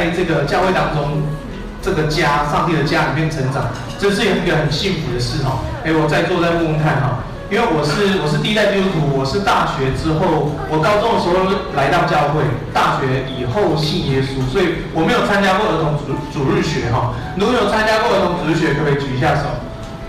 [0.00, 1.20] 在这个教会当中，
[1.82, 5.60] 这个家，上帝的家里面成长，这是一个很幸福的事哈。
[5.84, 7.20] 哎，我在坐在问问看哈，
[7.50, 12.40] 因为我是我是第一代基督徒，我是大学之后，我高中的时候来到教会，
[12.72, 17.12] 大学以后信耶稣，所以我没有参加过儿童主主日学哈。
[17.36, 19.52] 如果有参加过儿童主日学，可不可以举一下手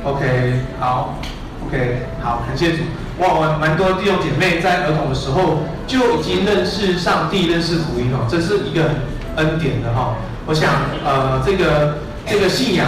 [0.06, 1.20] ？OK，好。
[1.68, 2.84] OK，好，感谢主。
[3.20, 8.96] 哇，我蛮多弟兄姐妹在儿童的时候就已经认识上帝、认识福音哦，这是一个很
[9.38, 10.16] 恩典的哈。
[10.46, 10.70] 我想，
[11.06, 12.88] 呃，这个这个信仰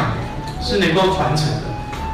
[0.62, 1.62] 是能够传承的，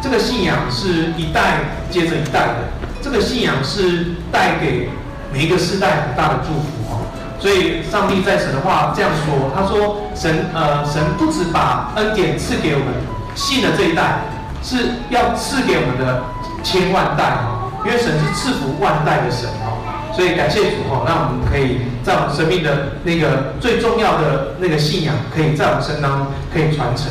[0.01, 2.55] 这个信仰是一代接着一代的，
[3.01, 4.89] 这个信仰是带给
[5.33, 7.01] 每一个世代很大的祝福哦。
[7.39, 12.87] 所以，上帝在神的话这样说，他说神呃神不止把恩典赐给我们
[13.35, 14.21] 信的这一代，
[14.61, 16.23] 是要赐给我们的。
[16.61, 19.79] 千万代哈，因为神是赐福万代的神哈，
[20.13, 27.05] 所以感谢主哈，那我们可以在我们生命的那个最重要的那个信仰，可以在我们身当中可以传承。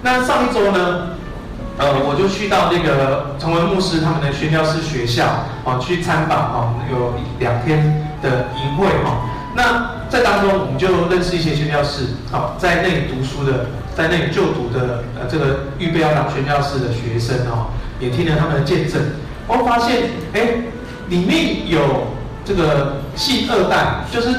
[0.00, 1.10] 那上一周呢，
[1.76, 9.28] 呃，我就去到那个崇文牧师他们的宣教士学校啊，去参访哈，有两天的营会哈。
[9.54, 17.68] 那在当中，我们就认识一些宣教士，好，在那里读书的，在那里就读的呃，这个预备要当宣教士的学生哦。
[18.00, 19.02] 也听了他们的见证，
[19.46, 20.40] 我发现，哎，
[21.10, 22.16] 里面有
[22.48, 24.34] 这个信二代，就是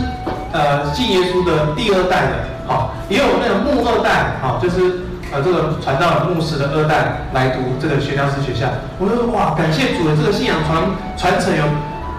[0.51, 2.33] 呃信耶稣的第二代的，
[2.65, 8.65] 好，也有那个牧二代，好，就是呃这个传道牧师的二代来读这个宣教士学校。
[8.97, 10.81] 我说哇，感谢主的这个信仰传
[11.15, 11.63] 传承有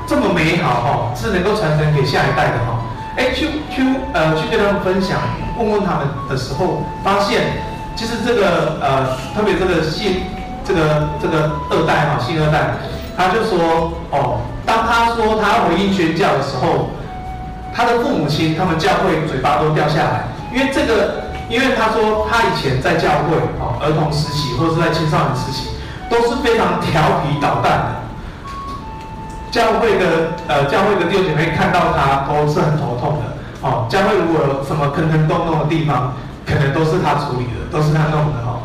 [0.06, 2.86] 这么美好哈，是能够传承给下一代的哈。
[3.16, 3.83] 哎，去去
[4.14, 5.18] 呃去跟他们分享，
[5.58, 7.58] 问问他们的时候，发现
[7.96, 10.22] 其实这个呃特别这个信。
[10.62, 12.77] 这个这个二代哈，信二代，
[13.17, 14.39] 他就说哦，
[14.70, 16.91] 当他说他回应宣教的时候，
[17.75, 25.70] 他的父母亲他们教会嘴巴都掉下来，因为这个，因为他说他以前在教会哦，儿童时期或者是在青少年时期，
[26.08, 27.91] 都是非常调皮捣蛋的，
[29.51, 33.27] 教会的呃教会的弟兄姐妹看到他都是很头痛的
[33.63, 36.13] 哦，教会如果有什么坑坑洞洞的地方，
[36.47, 38.63] 可能都是他处理的，都是他弄的哈。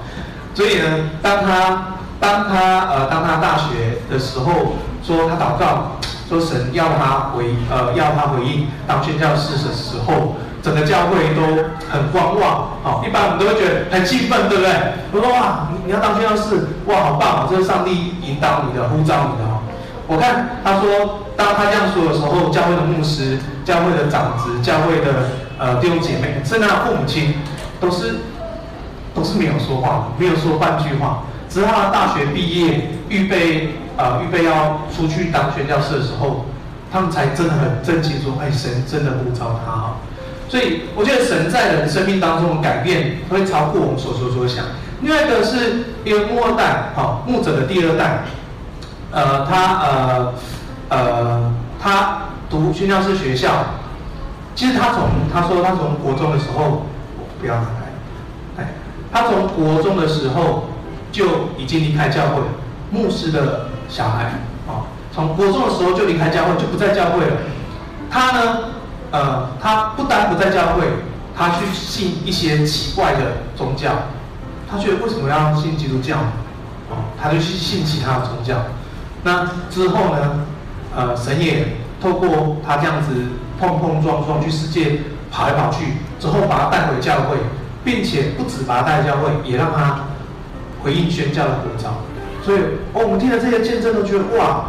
[0.54, 5.92] 所以呢，当他当他呃当他大学的时候，说他祷告，
[6.28, 11.42] 说神要他回呃要他回应当宣教士的时候，整个教会都
[11.90, 14.72] 很观望，好，一般我们都会觉得很兴奋，对不对？
[15.12, 17.48] 我说哇，你要当宣教士，哇，好棒啊！
[17.50, 19.62] 这是上帝引导你的，呼召你的哈。
[20.08, 27.36] 我看他说，当他这样说的时候，教会的牧师、教会的长子、教会的呃弟兄姐妹，甚至他父母亲，
[27.80, 28.16] 都是。
[29.16, 31.24] 都是没有说话的，没有说半句话。
[31.48, 36.46] 直到他大学毕业，预备呃预备要出去当宣教士的时候，
[36.92, 39.98] 他们才真的很震惊，说：“哎，神真的不招他哈。”
[40.48, 44.66] 所以我觉得神在人生命当中的改变会超过我们所说所想。
[45.02, 48.24] 另外一个是一个牧二代，哈，牧者的第二代，
[49.12, 50.34] 呃，他呃
[50.90, 52.20] 呃他
[52.50, 53.52] 读宣教士学校，
[54.56, 56.86] 其实他从他说他从国中的时候，
[57.18, 57.62] 我不要来。
[58.58, 58.68] 哎。
[59.12, 60.66] 他从国中的时候
[61.10, 61.26] 就
[61.58, 62.42] 已经离开教会，
[62.92, 64.26] 牧师的小孩
[64.68, 67.38] 啊，从国中的时候就离开教会，就不在教会了。
[68.10, 68.58] 他呢，
[69.12, 70.84] 呃，他不单不在教会，
[71.36, 73.92] 他去信一些奇怪的宗教。
[74.70, 76.18] 他觉得为什么要信基督教？
[76.90, 78.58] 哦，他就去信其他的宗教。
[79.24, 80.40] 那之后呢，
[80.96, 83.14] 呃，神也透过他这样子
[83.60, 85.02] 碰碰撞撞去世界
[85.32, 87.38] 跑来跑去，之后把他带回教会。
[87.86, 90.06] 并且不止把他带回教会，也让他
[90.82, 91.98] 回应宣教的呼召。
[92.46, 92.60] 所以，
[92.94, 94.66] 哦，我们听了这些见证，都觉得哇，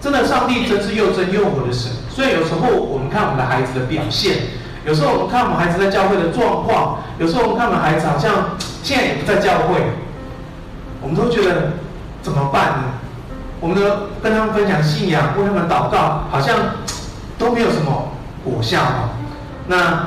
[0.00, 1.92] 真的，上帝真是又真又活的神。
[2.10, 4.38] 所以有时候我们看我们的孩子的表现，
[4.84, 9.80] 有时候我们看我们孩子在教会的状况，有时候我们看我们孩子好像现在也不在教会，
[11.00, 11.74] 我们都觉得
[12.20, 12.84] 怎么办呢？
[13.60, 13.82] 我们都
[14.20, 16.56] 跟他们分享信仰，为他们祷告，好像
[17.38, 18.12] 都没有什么
[18.44, 19.10] 果效哈。
[19.68, 20.06] 那。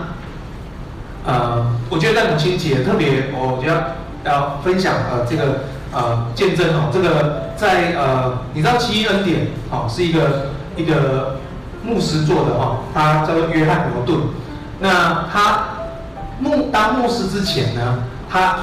[1.28, 3.96] 呃，我觉得在母亲节特别，我觉得
[4.26, 5.64] 要分享呃这个
[5.96, 11.38] 呃见证哦，这个在呃你知道奇异恩典哦是一个一个
[11.82, 14.20] 牧师做的哈，他叫做约翰罗顿，
[14.80, 15.64] 那他
[16.38, 18.58] 牧当牧师之前呢，他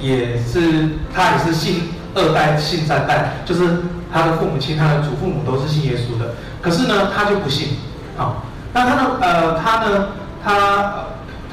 [0.00, 7.78] 也是他也是信二代信三代，就是他的父母亲他的祖父母都是信耶稣的，可是呢他就不信，
[8.16, 10.06] 好，那他呢呃他呢
[10.44, 10.94] 他。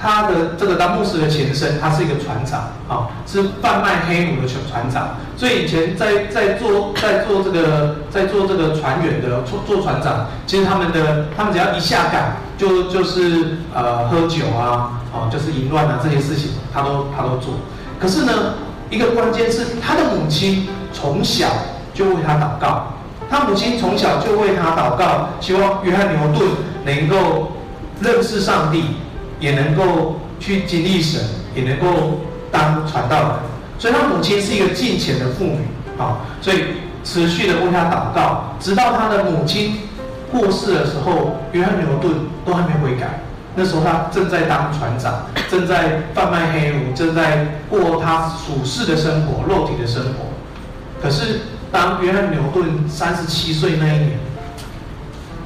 [0.03, 2.59] 他的这个当牧师的前身，他是一个船长，
[2.89, 5.15] 啊，是贩卖黑奴的船船长。
[5.37, 17.53] 所以以前在在做在做这个在做这个船员的做做船长，其实他们的他们只要一下岗，就就是呃喝酒啊，啊就是淫乱啊这些事情，他都他都做。
[17.97, 18.55] 可是呢，
[18.89, 21.47] 一个关键是他的母亲从小
[21.93, 22.87] 就为他祷告，
[23.29, 26.49] 他母亲从小就为他祷告，希望约翰牛顿
[26.83, 27.53] 能够
[28.01, 28.97] 认识上帝。
[29.43, 31.21] 也能够去经历神，
[31.53, 33.31] 也能够当传道人，
[33.77, 35.59] 所以他母亲是一个敬虔的妇女，
[35.99, 36.59] 啊，所以
[37.03, 39.79] 持续的为他祷告，直到他的母亲
[40.31, 42.13] 过世的时候，约翰牛顿
[42.45, 43.19] 都还没悔改。
[43.53, 50.25] 那时候他正在当船长，正在贩卖黑奴，正在过他属世的生活、肉体的生活。
[51.01, 54.11] 可是当约翰牛顿三十七岁那一年，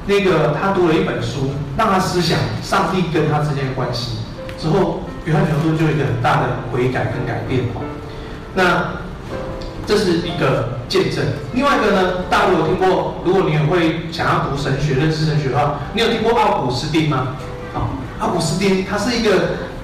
[0.08, 4.16] 那个他读了一本书，让他思想上帝跟他之间的关系。
[4.58, 7.60] 之后，约翰牛顿就有一个很大的悔改跟改变。
[8.54, 9.04] 那
[9.86, 11.22] 这是一个见证。
[11.52, 13.16] 另外一个呢，大家有听过？
[13.22, 17.36] 如果你也会想要读神学、认识神学的话，你有听过奥古斯丁吗？
[17.74, 19.30] 啊，奥古斯丁他是一个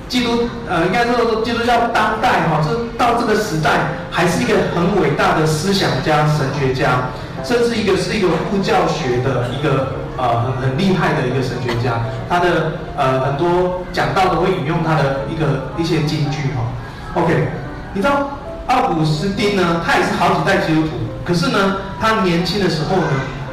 [0.09, 7.11] 基督，呃，应该说基督教当代哈，这到这个时代还是一个很伟大的思想家、神学家，
[7.45, 10.03] 甚至一个是一个布教学的一个。
[10.17, 17.21] 呃，很很厉害的一个神学家，他的呃很多讲道都会引用他的一个一些金句哈。
[17.21, 17.49] OK，
[17.93, 18.31] 你知道
[18.69, 20.91] 奥古斯丁呢，他也是好几代基督徒，
[21.25, 23.09] 可是呢，他年轻的时候呢，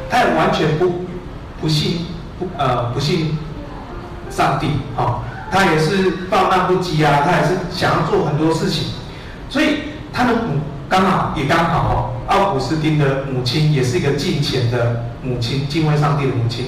[0.08, 1.04] 他也完全不
[1.60, 2.06] 不信
[2.38, 3.36] 不呃不信
[4.30, 5.18] 上帝哈、哦，
[5.50, 8.86] 他也是放荡不羁啊，他也是想要做很多事情，
[9.48, 9.78] 所以
[10.12, 11.78] 他的母刚好也刚好。
[11.78, 16.66] 哦奥古斯丁的母亲也是一个敬虔的母亲，敬畏上帝的母亲，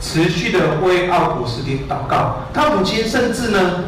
[0.00, 2.36] 持续的为奥古斯丁祷告。
[2.52, 3.84] 他母亲甚至呢，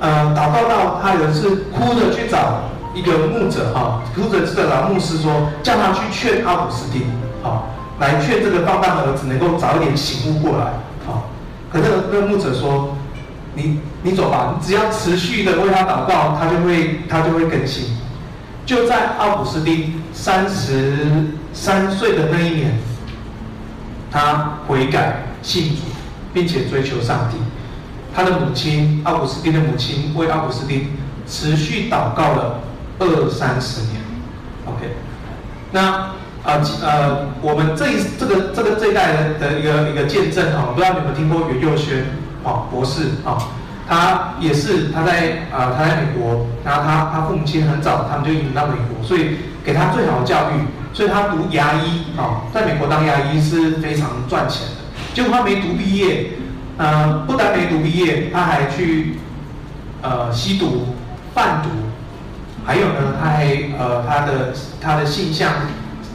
[0.00, 7.02] 呃，祷告到他有一次哭着去找一个牧者哈，哭着去找牧师说，叫他去劝奥古斯丁，
[7.42, 7.68] 好，
[7.98, 10.72] 来劝这个放荡的儿子能够早一点醒悟过来，
[11.06, 11.30] 好。
[11.72, 12.96] 可是那个牧者说，
[13.54, 17.96] 你你走吧，你只要持续的为他祷告，他就会他就会更新。
[18.66, 20.92] 就在奥古斯丁三十
[21.54, 22.74] 三岁的那一年，
[24.10, 25.76] 他悔改信主，
[26.34, 27.38] 并且追求上帝。
[28.14, 30.90] 他的母亲奥古斯丁的母亲为奥古斯丁
[31.26, 32.60] 持续祷告了
[32.98, 34.02] 二三十年。
[34.66, 34.94] OK，
[35.72, 36.10] 那
[36.44, 42.04] 呃呃，我们这一这个这个这一代的的一个一个见证啊，不知道你们听过袁佑轩
[42.44, 43.38] 啊博士啊。
[43.88, 54.74] 他也是，他在啊、呃，他在美国，然后他他父母亲很早，他们就移民到美国，所以给他最好的教育，所以他读牙医啊、哦，在美国当牙医是非常赚钱的。
[55.14, 56.30] 结果他没读毕业，
[56.76, 59.16] 呃，不但没读毕业，他还去
[60.02, 60.94] 呃吸毒、
[61.34, 61.68] 贩毒，
[62.64, 63.46] 还有呢，他还
[63.78, 65.52] 呃他的他的性向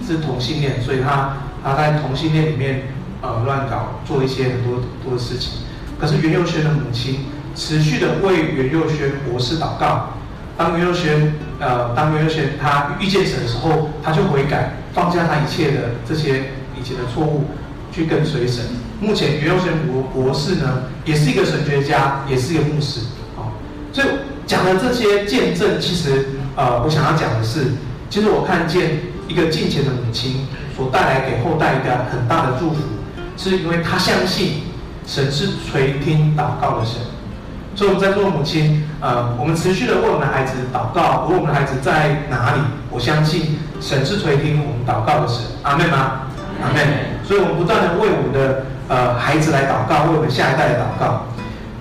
[0.06, 2.84] 是同性恋，所以他他在同性恋里面
[3.22, 5.52] 呃乱搞，做一些很多很多的事情。
[6.00, 7.26] 可是袁佑轩的母亲。
[7.58, 10.10] 持续的为袁佑轩博士祷告。
[10.58, 17.46] 当袁佑轩呃，当袁佑轩他遇见神的时候，他就悔改，放下他一切的这些以前的错误，
[17.92, 18.64] 去跟随神。
[19.00, 23.02] 目前袁佑轩博博士呢，也是一个神学家，也是一个牧师。
[23.36, 23.54] 好，
[23.94, 24.08] 所以
[24.46, 26.26] 讲的这些见证，其实
[26.56, 27.74] 呃，我想要讲的是，
[28.10, 32.82] 其实我看见一个敬虔的母亲所带来给后代一个很大的祝福，
[33.38, 34.64] 是因为他相信
[35.06, 37.02] 神是垂听祷告的神。
[37.76, 46.22] 所以我们在做母亲，呃，我们持续的为我们的孩子祷告，无论我们的孩子在哪里，我相信神是垂听我们祷告的神，阿妹吗？
[46.64, 46.80] 阿妹。
[47.26, 51.24] 所以我们不断的为我们的呃孩子来祷告，为我们下一代来祷告。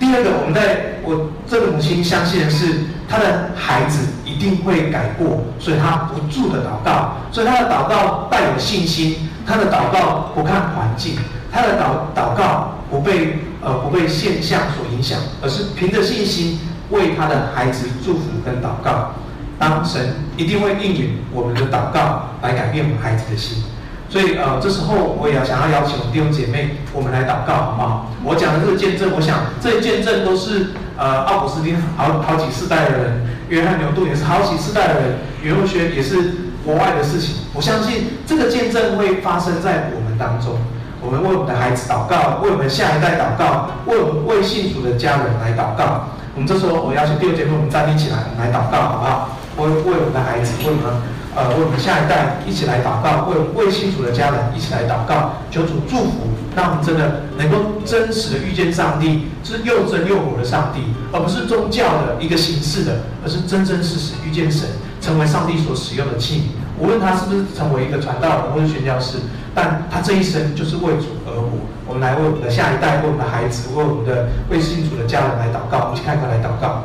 [0.01, 11.17] 第二个，我们在我这个母亲相信的是，她的孩子一定会改过，所以她不住的祷告，所以她的祷告带有信心，她的祷告不看环境，
[11.53, 13.39] 她的祷祷告不被。
[13.65, 19.13] 而，不被现象所影响，而是凭着信心为他的孩子祝福跟祷告。
[19.59, 23.63] 当神一定会应允我们的祷告，来改变我们孩子的心。
[24.11, 28.11] 所以，呃，这时候我也要想要邀请弟兄姐妹，我们来祷告，好不好？
[28.23, 30.67] 我讲的这个见证，我想这些见证都是
[30.97, 37.37] 呃，奥古斯丁好好几世代的人，约翰牛顿也是好几世代的人，袁若学也是国外的事情。
[37.55, 40.59] 我相信这个见证会发生在我们当中。
[41.05, 46.09] 我们为我们的孩子祷告，为我们下一代祷告，为我们为信主的家人来祷告。
[46.35, 49.29] 我们这时候，我邀请弟兄姐妹，我们站立起来，来祷告，好不好？
[49.59, 50.91] 为为我们的孩子，为我们
[51.37, 60.81] 呃，为我们下一代一起来祷告，为我们未信主的家人一起来祷告，求主祝福，让我们真的能够真实的遇见上帝，是又真又活的上帝，
[61.13, 64.67] 而不是宗教的一个形式的，而是真真实实遇见神，
[65.03, 66.64] 成为上帝所使用的器皿。
[66.79, 69.19] 无论他是不是成为一个传道人或是宣教士，
[69.55, 71.49] 但他这一生就是为主而活。
[71.87, 75.85] 我们来为我们的下一代，为我们的孩子，为我们的为信主的家人来祷告。
[75.85, 76.85] 我们一起看看来祷告。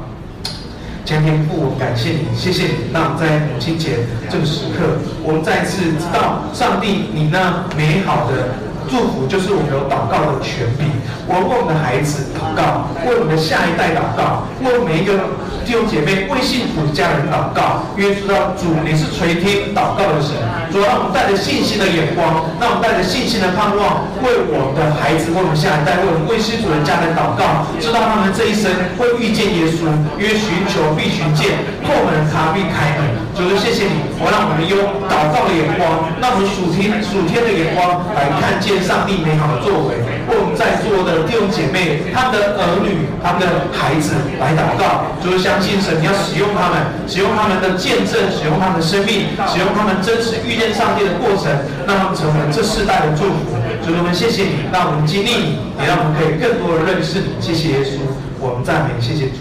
[1.05, 2.93] 天父，我感谢你，谢谢你。
[2.93, 8.49] 让在母亲节这个时刻，我们再次知道上帝你那美好的
[8.89, 10.89] 祝福，就是我们有祷告的权柄。
[11.29, 15.13] 我们为我们的孩子祷告，为我们的下一代祷告，为每一个
[15.61, 17.85] 弟兄姐妹、为信主的家人祷告。
[17.93, 20.33] 因为知道主你是垂听祷告的神，
[20.73, 27.69] 主让我们带着信心的眼光，让我们带着信心的盼望，为我们的孩子、为我们下一代、为我们为信主的家人祷告。
[27.77, 29.85] 知道他们这一生会遇见耶稣，
[30.17, 33.28] 因为寻求必寻见，叩门他必开门。
[33.39, 34.75] 主，谢谢你，我让我们用
[35.07, 39.95] 祷告的眼光，让我们属天属天的眼光来看见上帝美好的作为。
[40.27, 45.07] 为我们在座的弟兄姐妹、他们的儿女、他们的孩子来祷告。
[45.23, 47.79] 主，相信神，你要使用他们，使用他们的。
[47.79, 51.47] 见证，使用他们的生命，使用他们真实遇见上帝的过程，
[51.87, 53.55] 让他们成为这世代的祝福。
[53.85, 57.39] 主，我们谢谢你，让我们经历你，也让我们可以更多的认识你。
[57.39, 58.03] 谢谢耶稣，
[58.41, 59.39] 我们赞美，谢谢主。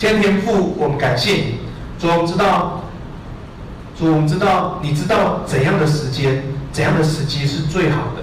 [0.00, 1.61] 天天父，我们感谢你。
[2.02, 2.80] 主，我们知道，
[3.96, 6.42] 主，我们知道，你知道怎样的时间，
[6.72, 8.22] 怎样的时机是最好的。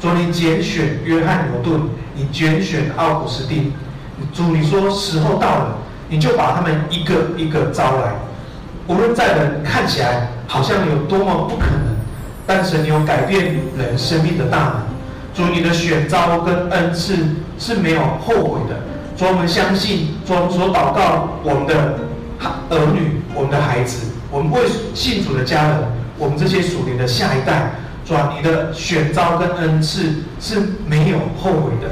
[0.00, 3.72] 主，你拣选约翰牛顿，你拣选奥古斯丁。
[4.32, 5.78] 主，你说时候到了，
[6.08, 8.14] 你就把他们一个一个招来。
[8.86, 11.96] 无论在人看起来好像有多么不可能，
[12.46, 14.74] 但是你有改变人生命的大能。
[15.34, 17.16] 主，你的选召跟恩赐
[17.58, 18.76] 是没有后悔的。
[19.16, 21.98] 主，我们相信，主，我们所祷告我们的
[22.70, 24.60] 儿女、我们的孩子、我们为
[24.94, 25.78] 信主的家人、
[26.18, 27.72] 我们这些属灵的下一代，
[28.04, 31.90] 主，你的选召跟恩赐是没有后悔的。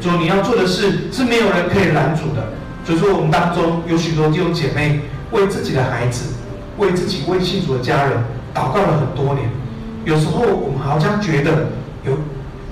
[0.00, 2.48] 主，你要做的事是没有人可以拦阻的。
[2.84, 6.34] 所以说，我们当中有许多弟兄姐妹为自己的孩子。
[6.76, 8.18] 为自己为信主的家人
[8.52, 9.48] 祷告了很多年，
[10.04, 11.68] 有时候我们好像觉得
[12.04, 12.18] 有，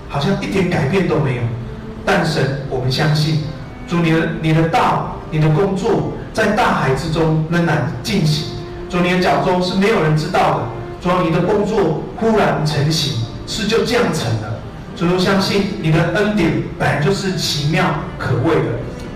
[0.09, 1.43] 好像一点改变都没有。
[2.05, 3.45] 但神，我们相信，
[3.87, 8.55] 主你的你的道，你的工作在大海之中仍然进行。
[8.89, 10.59] 主你的脚踪是没有人知道的。
[11.01, 13.15] 主你的工作忽然成型，
[13.47, 14.61] 事就这样成了。
[14.97, 17.85] 主我相信你的恩典本来就是奇妙
[18.19, 18.71] 可畏的。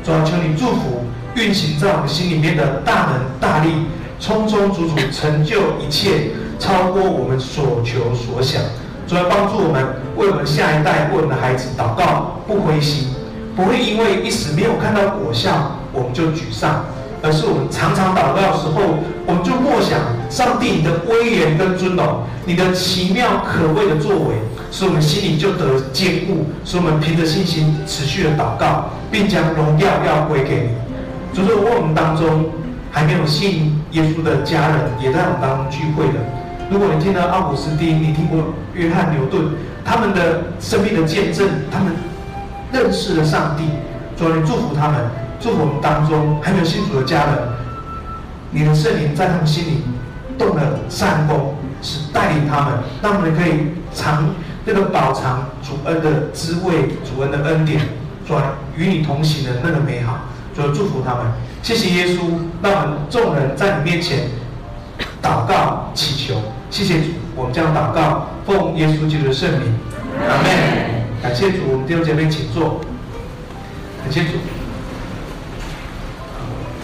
[0.04, 1.04] 主求你祝福
[1.34, 3.86] 运行在我们心里面的大能大力。
[4.18, 8.62] 充充足足成就一切，超过我们所求所想。
[9.06, 9.84] 主要帮助我们，
[10.16, 13.08] 为我们下一代、为我们的孩子祷告，不灰心，
[13.54, 16.86] 不会因为一时没有看到果效，我们就沮丧，
[17.26, 19.98] 而是我们常常祷告的时候，我们就默想
[20.30, 24.36] 上帝你的威严跟尊荣，你的奇妙可畏的作为，
[24.70, 31.36] 使我们心里就得坚固，使我们凭着信心持续的祷告，并将荣耀要归给你。
[31.36, 32.46] 就是我们当中。
[32.88, 36.20] 还没有信耶稣的家人也在我们当中聚会的。
[36.70, 39.50] 如果你听到奥古斯丁，你听过约翰牛顿，
[39.84, 41.92] 他们的生命的见证，他们
[42.72, 43.64] 认识了上帝，
[44.16, 45.04] 主你祝福他们，
[45.46, 47.38] 祝福我们当中还没有信主的家人，
[48.50, 49.84] 你的圣灵在他们心里
[50.36, 54.34] 动了善工，是带领他们，让我们可以尝
[54.64, 57.80] 那个饱尝主恩的滋味，主恩的恩典，
[58.26, 58.34] 主
[58.76, 60.18] 与你同行的那个美好，
[60.52, 61.26] 主祝福他们。
[61.62, 62.22] 谢谢耶稣，
[62.60, 64.28] 让我们众人在你面前
[65.22, 66.42] 祷告祈求。
[66.70, 69.78] 谢谢主，我们将祷告奉耶稣基督的圣名，
[70.28, 70.50] 阿门。
[71.22, 72.80] 感谢主，我们弟兄姐妹请坐。
[74.02, 74.30] 感谢主。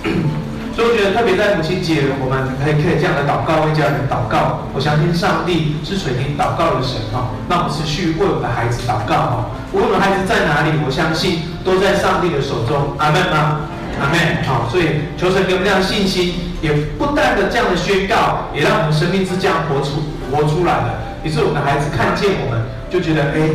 [0.75, 4.65] 所以我觉得特别在母亲节，我们可以可以这样的祷告，为家人祷告。
[4.73, 7.29] 我相信上帝是垂听祷告的神哈。
[7.47, 9.51] 那我们持续为我们的孩子祷告哈。
[9.73, 12.97] 无论孩子在哪里，我相信都在上帝的手中。
[12.97, 13.69] 阿门吗？
[14.01, 14.17] 阿门，
[14.49, 20.89] 好，所以求神给我们这样的信心，也不断的这样的宣告，也让我们生命是这样活出活出来的。
[21.23, 23.53] 于是我们的孩子看见我们，就觉得哎，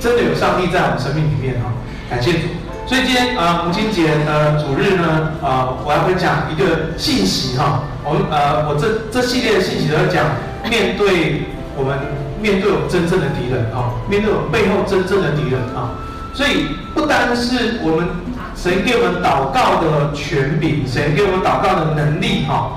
[0.00, 1.70] 真的有上帝在我们生命里面哈，
[2.10, 2.67] 感谢主。
[2.88, 7.82] 所以今天啊、呃，母亲节的主日呢，啊、我要分享一个信息哈。
[8.02, 10.24] 我们呃，我这这系列的信息都要讲
[10.70, 11.42] 面对
[11.76, 11.98] 我们
[12.40, 16.00] 面对我们真正的敌人啊，面对我们背后真正的敌人啊。
[16.32, 18.08] 所以不单是我们。
[18.56, 22.72] 神给我们祷告的权柄，神给我们祷告的能力，哈。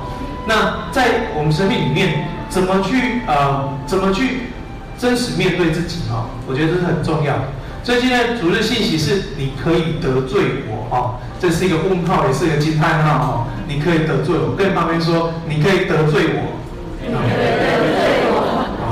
[0.46, 4.52] 那在我们生命里面，怎么去呃，怎么去
[4.96, 6.28] 真实面对自己，哈？
[6.48, 7.42] 我觉得这是很重要的。
[7.84, 13.48] 所以今天主日信息是你可以得罪我，哦，这是一个问号，也是一个惊叹号，哦。
[13.68, 16.60] 你可以得罪我，更方便说，你可以得罪我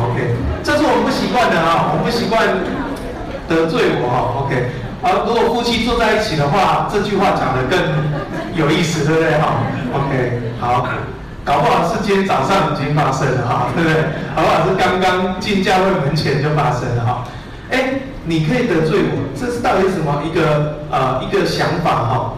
[0.08, 2.48] ，OK，这是我们不习惯的啊，我们不习惯
[3.50, 4.40] 得罪我哈。
[4.40, 7.78] OK，好，如果夫妻坐在一起的话，这句话讲得更
[8.56, 9.60] 有意思，对不对哈
[9.94, 10.88] ？OK，好，
[11.44, 14.02] 搞不好是今天早上已经发生了哈，对不对？
[14.34, 17.26] 搞不好是刚刚进教会门前就发生了哈？
[17.70, 22.34] 哎，你可以得罪我，这是到底什么一个呃一个想法哈？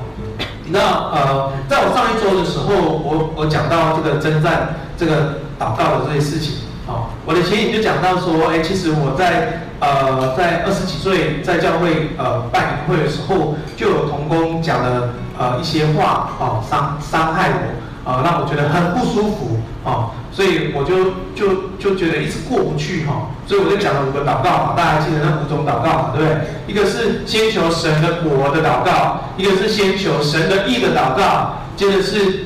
[0.68, 20.12] 那呃，在我上一周的时候，我我讲到这个征战这个祷告的这些事情，哦，我的前引就讲到说，哎，其实我在呃在二十几岁在教会呃办营会的时候，就有同工讲了呃一些话，哦，伤伤害我，啊、呃，让我觉得很不舒服，哦。
[20.34, 26.38] 所以我就就就觉得一直过不去哈，所以我就讲了五个祷告嘛，大家记得那五种祷告嘛，对不对？
[26.68, 32.46] 一个是先求神的国的祷告，一个是先求神的义的祷告，接着是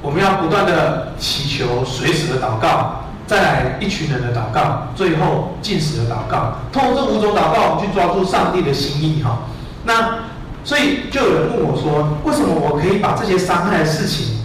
[0.00, 6.58] 我们要不断的祈求随时的祷告，再来一群人的祷告，最后禁食的祷告。
[6.70, 9.38] 通过这五种祷告，我们去抓住上帝的心意哈。
[9.82, 10.18] 那
[10.62, 14.36] 所以就有人问我说，为什么我可以把这些伤害的事情，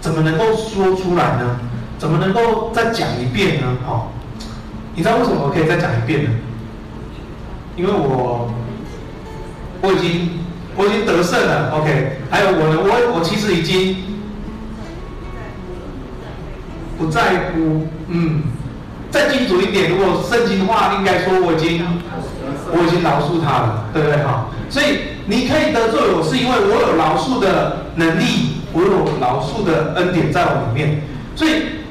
[0.00, 1.60] 怎么能够说出来呢？
[1.96, 3.68] 怎么能够再讲一遍呢？
[3.86, 4.12] 好，
[4.96, 6.30] 你知道为什么我可以再讲一遍呢？
[7.76, 8.48] 因为我
[9.82, 10.30] 我已经
[10.76, 12.18] 我已经得胜了，OK。
[12.30, 13.96] 还有我呢，我我其实已经
[16.96, 18.42] 不在乎，嗯，
[19.10, 21.84] 再清楚一点，如果圣经的话，应该说我已经
[22.70, 24.22] 我已经饶恕他了，对不对？
[24.22, 31.02] 哈，所以你可以得罪我，是因为我有饶恕的能力，我有饶恕的恩典在我里面，
[31.34, 31.82] 所以。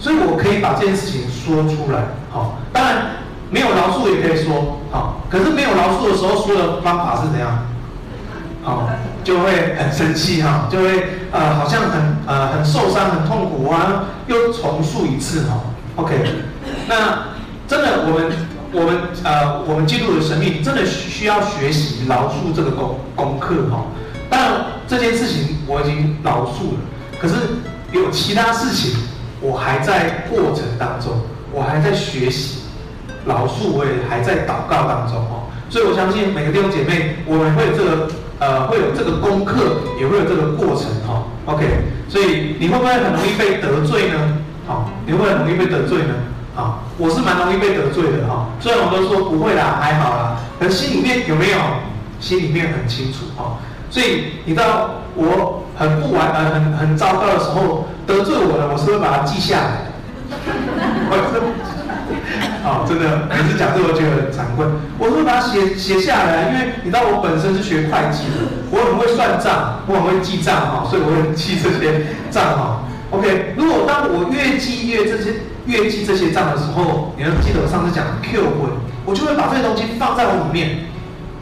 [0.00, 1.98] 所以我可以把这件事情说出来，
[2.38, 2.96] 好，当然
[3.50, 7.66] 没有饶恕也可以说，好，可是没有饶恕的时候说的方法是怎样？
[8.62, 8.88] 好，
[9.24, 15.60] 就会很生气哈，就会呃好像很呃很受伤很痛苦啊，又重述一次哈
[15.96, 16.14] ，OK，
[16.86, 17.24] 那
[17.66, 18.32] 真的我们
[18.72, 23.86] 我们呃我们基督的生命真的需要学习饶恕这个功功课哈，
[24.30, 24.52] 当然
[24.86, 26.80] 这件事情我已经饶恕了，
[27.20, 27.34] 可是
[27.90, 28.94] 有其他事情。
[29.40, 31.12] 我还在过程当中，
[31.52, 32.60] 我还在学习
[33.24, 35.48] 老树，我也还在祷告当中哦。
[35.70, 38.08] 所以我相信每个弟兄姐妹，我们会有这个
[38.38, 41.24] 呃，会有这个功课，也会有这个过程哈。
[41.46, 41.66] OK，
[42.08, 44.38] 所以你会不会很容易被得罪呢？
[44.66, 46.14] 好，你会很容易被得罪呢？
[46.56, 48.48] 啊，我是蛮容易被得罪的哈。
[48.60, 51.58] 虽然我都说不会啦，还好啦，可是心里面有没有？
[52.20, 53.58] 心里面很清楚哈。
[53.90, 57.86] 所以你知道我很不完呃很很糟糕的时候。
[58.08, 59.84] 得罪我了，我是会把它记下来。
[61.10, 61.40] 我是，
[62.64, 64.66] 哦，真的，每次讲这个我觉得很惭愧。
[64.98, 72.84] 我是会把它写写下来，因为你知道我本身是学会计的，我很会算账，我很会记账哈，所以我会记这些账哈。
[73.10, 75.32] OK，如果当我越记越这些
[75.64, 80.84] 越记这些账的时候，你要记得我上次讲的 Q 文，我就会把这些东西放在我里面，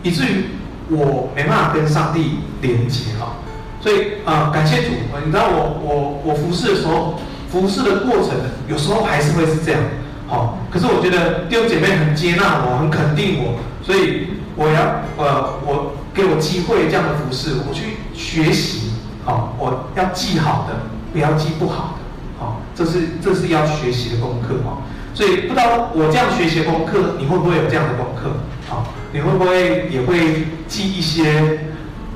[0.03, 0.45] 以至于
[0.91, 3.35] 我没办法跟上帝连接哈。
[3.81, 4.91] 所以啊、感谢主，
[5.25, 7.19] 你知道我我我服侍的时候，
[7.51, 8.31] 服侍的过程
[8.69, 9.81] 有时候还是会是这样，
[10.27, 18.91] 好、可是我觉得弟兄姐妹很接纳我，很肯定我，所以我要呃，我给我机会这样的服侍，我去学习，
[19.25, 20.75] 好、我要记好的，
[21.13, 24.55] 不要记不好的，好、这是这是要学习的功课、
[25.15, 28.31] 所以不知道我这样学习功课，你会不会有这样的功课？
[28.69, 31.61] 好、你会不会也会记一些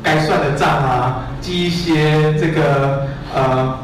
[0.03, 1.29] 该算的账啊？
[1.41, 3.79] 记一些这个呃，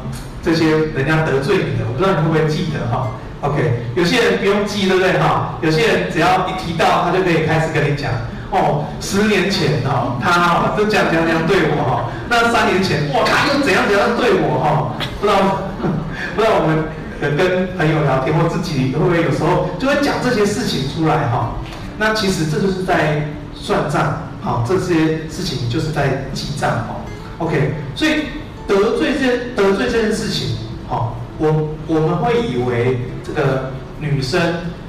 [0.47, 3.11] 这些人家得罪你的，我不知道你会不会记得哈。
[3.41, 5.59] OK，有些人不用记，对不对哈？
[5.61, 8.09] 有些人只要一提到，他就可以开始跟你讲
[8.49, 12.09] 哦，十年前哈，他哈就这样这样这样对我哈。
[12.29, 14.95] 那三年前，哇，他又怎样怎样对我哈？
[15.19, 15.35] 不知道
[16.33, 16.85] 不知道我们
[17.19, 21.57] 跟朋友聊天或自己会不会有时候就会讲这些事情出来哈？
[21.97, 26.95] 那其实这就是在算账，好，这些事情就是在记账哈。
[27.39, 28.33] OK，所以
[28.67, 34.41] 得罪这得罪这件事情，好，我我们会以为这个女生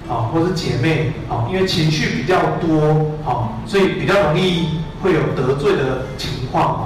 [0.08, 6.82] 啊，或是姐妹啊，因为情绪比较多，好，所以比较容易会有得罪的情况啊。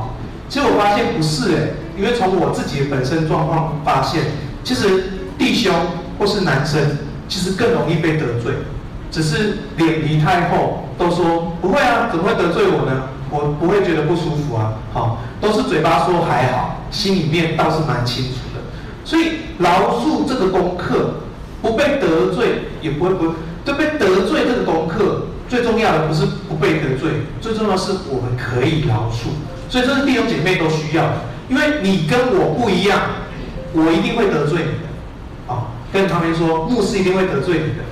[0.48, 4.24] 其实我发现不是诶，因为从我自己本身状况发现，
[4.62, 5.72] 其实弟兄
[6.18, 8.52] 或是男生其实更容易被得罪，
[9.11, 13.05] 只是脸皮太厚，都说不会啊，怎么会得罪我呢？
[13.31, 18.61] 我不会觉得不舒服啊，好，都是嘴巴说还好，心里面倒是蛮清楚的。
[19.05, 21.14] 所以饶恕这个功课，
[21.61, 29.33] 不被得罪也不会不，对被得罪这个功课，最重要的不是不被得罪，最重要是我们可以饶恕。
[29.68, 31.14] 所以这是弟兄姐妹都需要的，
[31.48, 33.00] 因为你跟我不一样，
[33.72, 37.83] 我一定会得罪你的，啊，跟旁边说，牧师一定会得罪你的，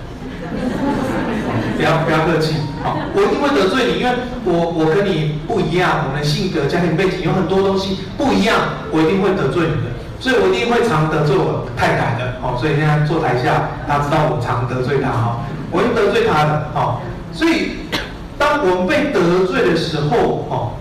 [1.81, 4.13] 不要不要客气，好，我一定会得罪你，因为
[4.45, 8.55] 我我跟你不一样，我们的性格、家庭背景有很多东西不一样，
[8.93, 9.89] 我一定会得罪你的，
[10.21, 15.41] 所以我一定会常得罪我太太的，哦，所以现在坐台下，大家知道我常得罪她，哈，
[15.71, 17.01] 我会得罪她的，哦，
[17.33, 17.89] 所以
[18.37, 20.77] 当我们被得罪的时候，哦，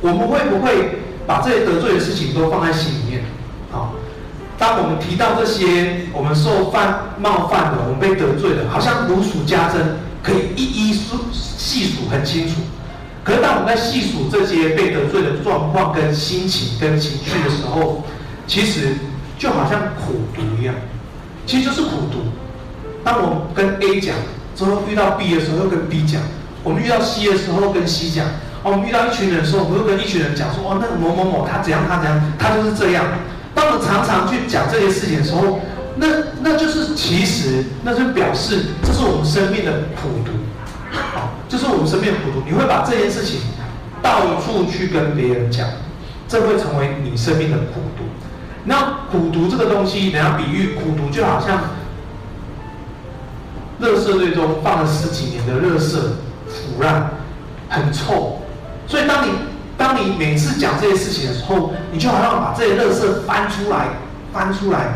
[0.00, 3.24] 我们会不会把这些得罪的事情都放在心里面？
[3.72, 3.90] 好，
[4.56, 12.54] 当我们提到这些，我们受犯冒犯的，我们被得罪的，好像如数家珍，可以一一数细数很清楚。
[13.24, 18.02] 可是当我们在细数这些被得罪的状况、跟心情、跟情绪的时候，
[18.46, 18.96] 其实
[19.38, 20.74] 就好像苦读一样，
[21.46, 22.18] 其实就是苦读。
[23.04, 24.16] 当我们跟 A 讲
[24.56, 26.20] 之后，遇到 B 的时候又跟 B 讲；
[26.64, 28.24] 我们遇到 C 的时候跟 C 讲；
[28.62, 33.04] 我们遇到一群人的时候，我们又跟一群人讲说：哦，那个某某某他怎样，他怎样，他就是这样。
[33.54, 35.60] 当我们常常去讲这些事情的时候，
[35.96, 36.06] 那
[36.42, 40.32] 那就是其实那就表示这是我们生命的苦毒，
[40.90, 42.42] 好，就是我们生命的苦毒。
[42.46, 43.40] 你会把这件事情
[44.00, 45.66] 到处去跟别人讲，
[46.28, 48.04] 这会成为你生命的苦毒。
[48.64, 51.58] 那苦毒这个东西，人家比喻苦毒就好像，
[53.80, 55.96] 垃圾堆中放了十几年的垃圾
[56.46, 57.10] 腐烂，
[57.68, 58.40] 很臭，
[58.86, 59.30] 所以当你。
[59.78, 63.88] 当你每次讲这些事情的时候，你就好像把这些垃圾翻出来，
[64.32, 64.94] 翻出来，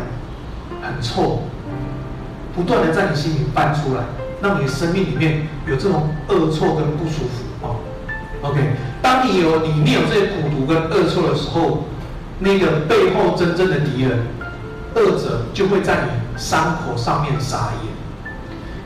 [0.87, 1.43] 很臭，
[2.55, 4.03] 不断的在你心里翻出来，
[4.41, 7.75] 让你的生命里面有这种恶臭跟不舒服哦。
[8.41, 8.59] OK，
[9.01, 11.85] 当你有里面有这些苦毒跟恶臭的时候，
[12.39, 14.19] 那个背后真正的敌人，
[14.95, 17.93] 恶者就会在你伤口上面撒盐。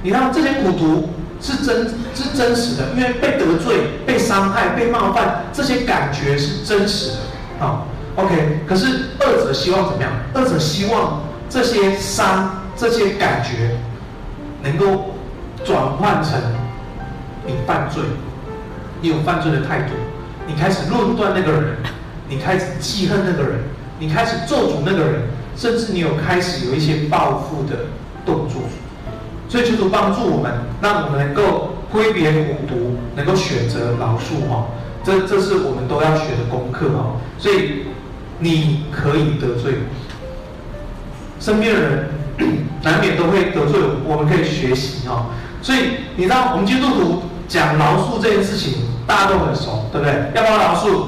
[0.04, 1.10] 你看这些苦毒。
[1.44, 7.66] 是真，是真实的，因为被得罪、被伤害、被冒犯，这些感觉是真实的。
[7.66, 7.82] 啊
[8.16, 8.60] ，OK。
[8.68, 8.86] 可是
[9.20, 10.12] 恶者希望怎么样？
[10.36, 13.76] 恶者希望这些伤、这些感觉，
[14.64, 15.16] 能够
[15.66, 16.40] 转换成
[17.46, 18.02] 你犯罪，
[19.02, 19.92] 你有犯罪的态度，
[20.48, 21.76] 你开始论断那个人，
[22.30, 23.60] 你开始记恨那个人，
[24.00, 25.24] 你开始咒诅那个人，
[25.58, 27.88] 甚至你有开始有一些报复的
[28.26, 28.62] 动作。
[29.50, 34.68] 所以，求主帮助我们，让我们能够挥别苦毒，能够选择饶恕哈。
[35.04, 37.18] 这这是我们都要学的功课哈。
[37.38, 37.88] 所以，
[38.40, 39.74] 你可以得罪
[41.42, 42.10] 身边的人，
[42.84, 45.26] 难免都会得罪我们，我们可以学习哈。
[45.62, 45.80] 所以，
[46.16, 48.76] 你知道我们基督徒讲饶恕这件事情，
[49.08, 50.32] 大家都很熟，对不对？
[50.36, 51.06] 要不要饶恕？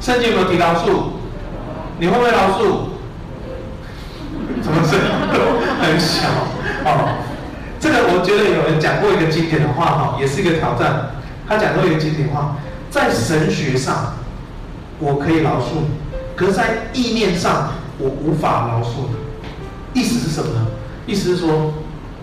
[0.00, 1.10] 圣经有没有提饶恕？
[1.98, 2.86] 你会不会饶恕？
[4.62, 5.04] 怎么声音？
[5.82, 6.28] 很小。
[6.84, 7.18] 哦，
[7.80, 11.10] 这个我觉得有人讲过一个经典的话哈，也是一个挑战。
[11.48, 12.56] 他讲过一个经典话，
[12.90, 14.14] 在神学上
[15.00, 15.82] 我可以饶恕，
[16.36, 20.00] 可是在意念上我无法饶恕你。
[20.00, 20.66] 意思是什么呢？
[21.06, 21.72] 意思是说，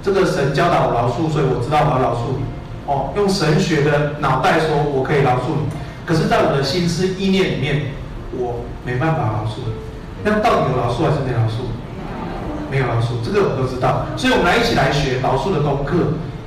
[0.01, 2.43] 这个神教导我饶恕，所以我知道我要饶恕你。
[2.85, 5.67] 哦，用神学的脑袋说我可以饶恕你，
[6.05, 7.91] 可是在我的心思意念里面，
[8.37, 9.73] 我没办法饶恕你。
[10.23, 11.67] 那到底有饶恕还是没饶恕？
[12.71, 15.95] 没有饶恕，这个我们都知道，所以我们来一起来学饶恕的功课。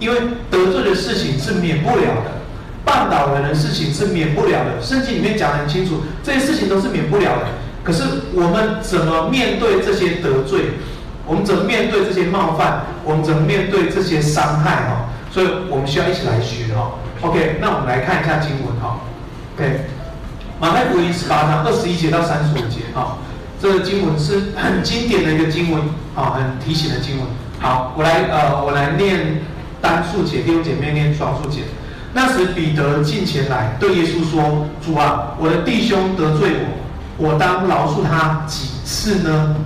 [0.00, 0.18] 因为
[0.50, 2.40] 得罪的事情是免不了的，
[2.86, 4.80] 绊倒人的事情是免不了的。
[4.80, 7.46] 圣经里面讲得很清楚，这些事情都是免不了的。
[7.82, 10.72] 可是我们怎么面对这些得罪？
[11.26, 12.82] 我们怎么面对这些冒犯？
[13.04, 14.88] 我们怎么面对这些伤害？
[14.88, 16.92] 哈，所以我们需要一起来学哈。
[17.20, 18.98] OK，那我们来看一下经文哈。
[19.54, 19.82] OK，
[20.60, 23.18] 马太福音十八章二十一节到三十五节哈。
[23.60, 25.82] 这个经文是很 经典的一个经文，
[26.16, 27.26] 啊，很提醒的经文。
[27.60, 29.40] 好，我来呃，我来念
[29.80, 31.60] 单数节，弟兄姐妹念双数节。
[32.12, 36.66] 那时彼得进前来，对耶稣说：“主啊，我的弟兄得罪我，
[37.20, 39.56] 我当饶恕他几次呢？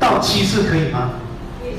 [0.00, 1.10] 到七次可以吗？”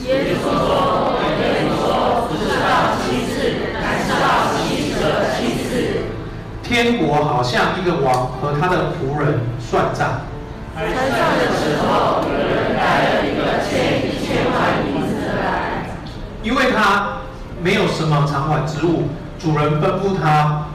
[0.06, 6.14] 耶稣说：“我对你说，不是到七次，乃是到七十的七次。”
[6.62, 10.22] 天国好像一个王和他的仆人算账。
[10.78, 15.90] 算账的时候，有人带了一个欠一千万银子来，
[16.44, 17.20] 因为他
[17.62, 19.10] 没有什么偿还之物，
[19.40, 20.68] 主人吩咐他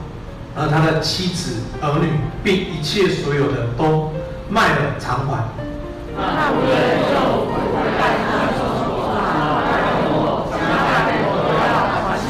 [0.55, 2.09] 和他的妻子、儿女，
[2.43, 4.11] 并一切所有的都
[4.51, 5.31] 卖了偿还。
[6.13, 6.75] 那仆人
[7.09, 7.15] 就
[7.47, 7.55] 回
[7.97, 8.59] 来他说
[10.11, 10.19] ：“我
[10.51, 11.31] 将他给我
[11.71, 12.29] 要还清。”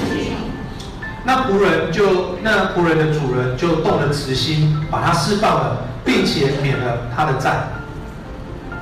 [1.25, 5.77] 那仆人就那仆人的主人就动了慈心，把他释放了。
[6.03, 7.61] 并且免了他的债。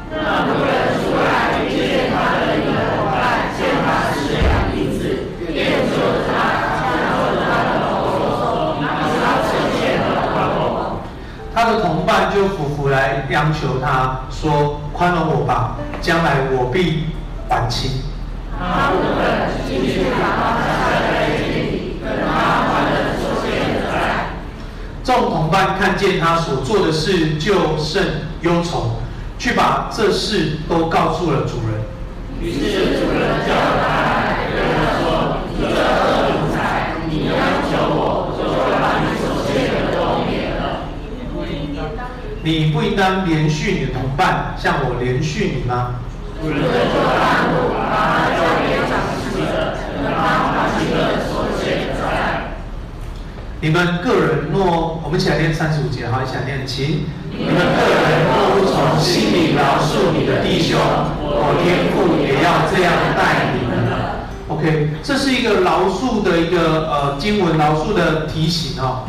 [0.10, 0.72] 那仆人
[1.04, 6.32] 出来遇见他的一个伙伴，欠他十两银子，便求他
[6.80, 7.12] 宽恕
[7.44, 7.92] 他的过
[8.40, 10.02] 错，让他成全了
[10.34, 10.56] 他的。
[11.54, 17.06] 他的同伴就俯来央求他说：“宽容我吧，将来我必
[17.48, 18.04] 还清。
[25.04, 29.00] 众同伴看见他所做的事，就甚忧愁，
[29.40, 31.82] 去把这事都告诉了主人。
[32.40, 34.09] 于是主人叫他
[42.50, 45.98] 你不应当连续你的同伴，像我连续你吗？”，
[53.62, 57.06] 你们个人若，我们一起来念三十五节，好，一起来念，请。
[57.32, 60.80] 你们个人若不从心里饶恕你的弟兄，
[61.22, 64.26] 我天父也要这样待你们了。
[64.48, 69.04] OK，这是一个饶恕的一个呃经文，饶恕的提醒哦。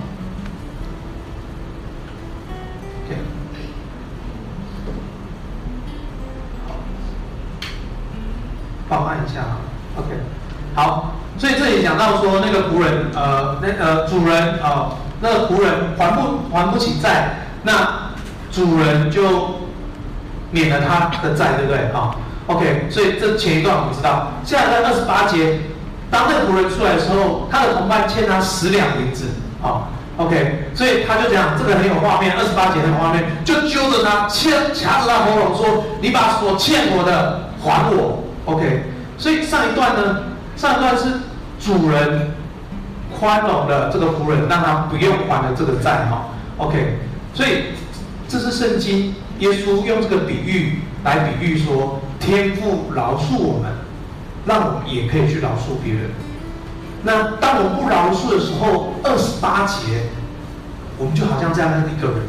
[12.52, 18.10] 那个仆人，呃，那呃主人啊、那个仆人还不还不起债，那
[18.50, 19.60] 主人就
[20.50, 21.78] 免了他的债，对不对？
[21.92, 22.88] 啊、，OK。
[22.90, 25.60] 所以这前一段我们知道，现在在二十八节，
[26.10, 29.26] 当那个仆人出来的时候，他的同伴欠他十两银子，
[29.62, 29.86] 啊、
[30.16, 30.70] ，OK。
[30.74, 38.24] 所以他就讲，这个很有画面，二十八节很有画面，就揪着他，掐掐着他喉咙说：“你把所欠我的还我。
[38.46, 38.84] ”OK。
[39.16, 40.22] 所以上一段呢，
[40.56, 41.04] 上一段是。
[41.62, 42.30] 主人
[43.20, 46.28] 宽容了这个仆人，让他不用还了这个债哈。
[46.56, 46.96] OK，
[47.34, 47.64] 所以
[48.26, 53.70] 这是圣经耶稣用这个比喻来比喻说，天父饶恕我们，
[54.46, 56.10] 让我们也可以去饶恕别人。
[57.02, 60.04] 那当我不饶恕的时候，二十八节，
[60.96, 62.20] 我们就好像这样的一个人。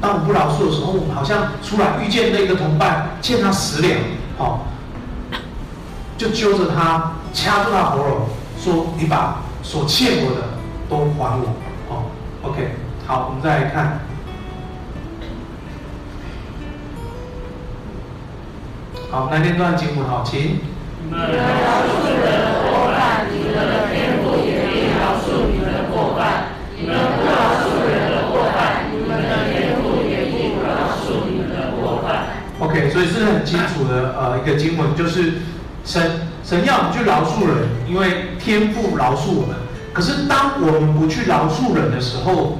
[0.00, 3.98] 当我不饶恕的时候，我们好像出来遇见那个同伴欠他十两，
[4.36, 4.66] 好，
[6.18, 8.28] 就揪着他，掐住他喉咙。
[8.62, 10.46] 说你把所欠我的
[10.88, 11.52] 都还我，
[11.88, 12.04] 哦
[12.42, 12.68] ，OK，
[13.04, 13.98] 好，我们再来看，
[19.10, 20.60] 好，来念段经文，好，请。
[21.02, 32.30] 你们饶恕人的过犯，你们的天父也必饶恕你们的过犯；你们不饶恕人的过犯，你们的天父也必不饶恕你们的过犯。
[32.60, 35.42] OK，所以是很清楚的，呃，一个经文就是
[35.84, 36.28] 神。
[36.46, 39.56] 神要我们去饶恕人，因为天父饶恕我们。
[39.92, 42.58] 可是当我们不去饶恕人的时候，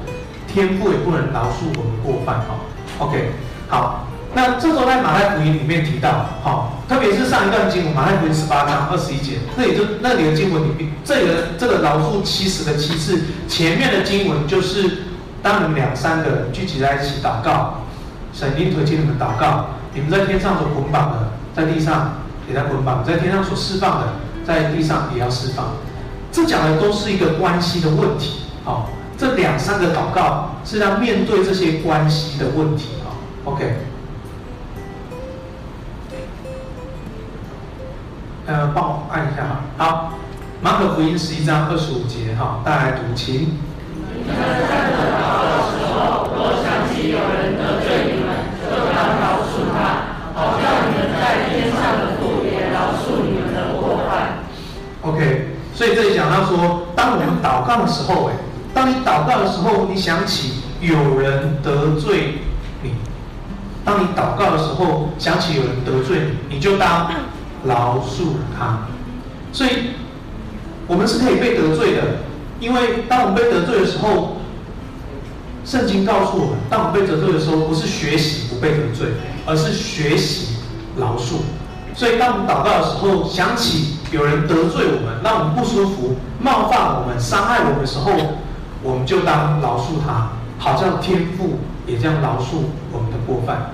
[0.53, 2.41] 天父也不能饶恕我们过犯。
[2.41, 2.57] 哈
[2.99, 3.31] ，OK，
[3.69, 4.09] 好。
[4.35, 15.05] 那这时候在马太福音里面提到，好，特别是上一段经文，马太福音十八章二十一节，那也就那里的经文里面，这里的这个饶恕七十的七次，前面的经文就是
[15.45, 17.83] 当你们两三个人聚集在一起祷告，
[18.33, 22.26] 神一定推荐你们祷告，你们在天上所捆绑的，在地上。
[22.47, 24.07] 给他捆绑，在天上所释放的，
[24.45, 25.67] 在地上也要释放。
[26.31, 28.43] 这讲的都是一个关系的问题。
[28.65, 32.91] 好，这两三个祷告是要面对这些关系的问题。
[33.05, 33.77] 好，OK。
[38.47, 39.61] 呃，帮我按一下哈。
[39.77, 40.13] 好，
[40.61, 43.59] 马可福音十一章二十五节哈，大家来读，请。
[55.77, 58.33] 所以这里讲到说，当我们祷告的时候，哎，
[58.73, 62.39] 当你祷告的时候，你想起有人得罪
[62.83, 62.93] 你，
[63.85, 67.11] 当你祷告的时候想起有人得罪你，你就当
[67.67, 68.87] 饶恕他。
[69.53, 69.91] 所以，
[70.87, 72.03] 我们是可以被得罪的，
[72.59, 74.39] 因为当我们被得罪的时候，
[75.63, 79.09] 圣经告诉我们，当我们被得罪的时候，不是学习不被得罪，
[79.45, 80.57] 而是学习
[80.99, 81.41] 饶恕。
[81.95, 88.11] 所以，当我们祷告的时候，想起有人得罪我们，让我们不舒服、冒犯我们、伤害我们的时候，
[88.83, 93.73] 我们就当饶恕他，好像天父也这样饶恕我们的过犯。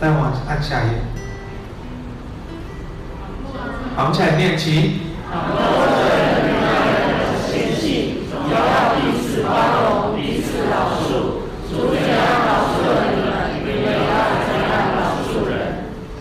[0.00, 0.94] 再往按下一页，
[3.94, 5.02] 好，起来念起。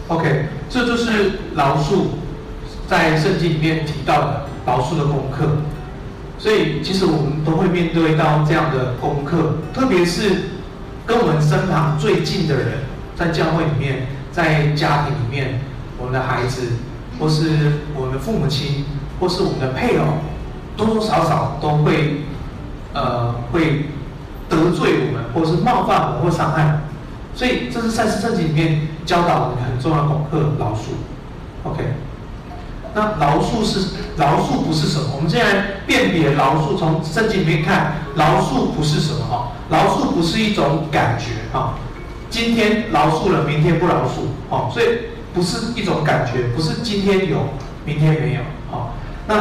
[0.09, 2.05] OK，这就是饶恕，
[2.87, 5.45] 在圣经里面提到的饶恕的功课。
[6.39, 10.51] 所以，其实我们都会面对到这样的功课，特别是
[11.05, 12.67] 跟我们身旁最近的人，
[13.15, 15.59] 在教会里面，在家庭里面，
[15.97, 16.73] 我们的孩子，
[17.19, 18.85] 或是我们的父母亲，
[19.19, 20.05] 或是我们的配偶，
[20.77, 22.21] 多多少少都会，
[22.93, 23.87] 呃，会
[24.47, 26.81] 得罪我们，或是冒犯我们，或伤害。
[27.33, 30.93] 所以，这是赛事圣经里面教导我们很重要的功课，饶恕。
[31.63, 31.83] OK，
[32.97, 35.11] 那饶恕是饶恕不是什么？
[35.15, 39.51] 我们现在辨别饶恕，从圣经里面看，饶恕不是什么哈？
[39.69, 41.75] 饶恕不是一种感觉哈，
[42.31, 44.85] 今天饶恕了，明天不饶恕，哦，所以
[45.31, 47.49] 不是一种感觉，不是今天有，
[47.85, 48.95] 明天没有，好，
[49.27, 49.35] 那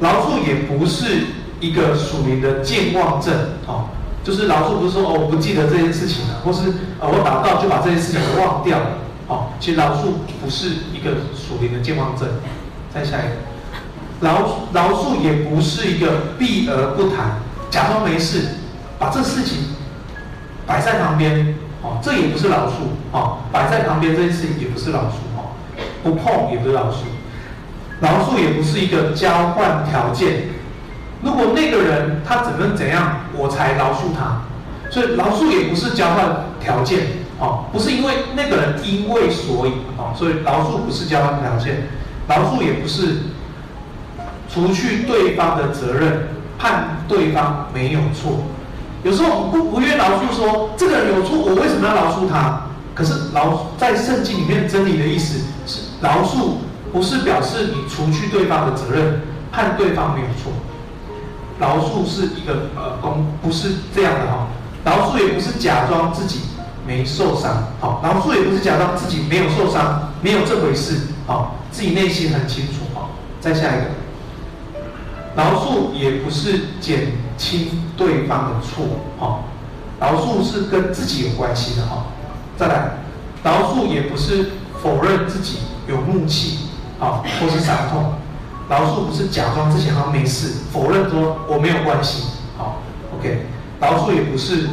[0.00, 1.26] 饶恕也不是
[1.60, 3.32] 一个属灵的健忘症，
[3.68, 3.84] 哦，
[4.24, 6.62] 就是饶恕不是说哦，我不记得这件事情了，或是
[6.98, 8.98] 呃我祷告就把这件事情忘掉了，
[9.28, 12.26] 哦，其实饶恕不是一个属灵的健忘症。
[12.92, 13.36] 再下一个，
[14.20, 17.38] 饶饶恕也不是一个避而不谈，
[17.70, 18.48] 假装没事。
[18.98, 19.60] 把这事情
[20.66, 22.72] 摆在旁边，哦，这也不是饶恕，
[23.12, 25.56] 哦，摆在旁边这件事情也不是饶恕，哦，
[26.02, 26.96] 不碰也不是饶恕，
[28.00, 30.50] 饶恕也不是一个交换条件。
[31.22, 34.42] 如果那个人他怎么怎样，我才饶恕他，
[34.90, 37.06] 所以饶恕也不是交换条件，
[37.38, 41.88] 哦，不是因为那个人因为所以，哦，所以饶恕不是交换条件，
[42.30, 43.22] 饶恕也不是
[44.48, 48.44] 除去对方的责任，判对方没有错。
[49.02, 52.66] 有时候我们不不愿饶恕说，这个人有错，我为什么要饶恕他？
[52.94, 56.58] 可是饶在圣经里面真理的意思是，饶恕
[56.92, 60.52] 不是表示你除去对方的责任，判对方没有错。
[61.58, 64.46] 饶恕是一个呃公，不是这样的哈。
[64.84, 66.40] 饶恕也不是假装自己
[66.86, 73.86] 没受伤，好，饶恕也不是假装自己没有受伤，没有这回事，好，自己内心很清楚，好，再下一个。
[75.36, 78.84] 饶恕也不是减轻对方的错，
[79.16, 79.44] 好，
[80.00, 82.06] 饶恕是跟自己有关系的，哈。
[82.58, 82.94] 再来，
[83.44, 84.50] 饶恕也不是
[84.82, 86.66] 否认自己有怒气，
[86.98, 88.14] 好，或是伤痛。
[88.68, 92.24] 饶恕不是假装自己好像没事，否认说我没有关系，
[92.58, 92.82] 好
[93.16, 93.46] ，OK。
[93.80, 94.68] 饶恕也不是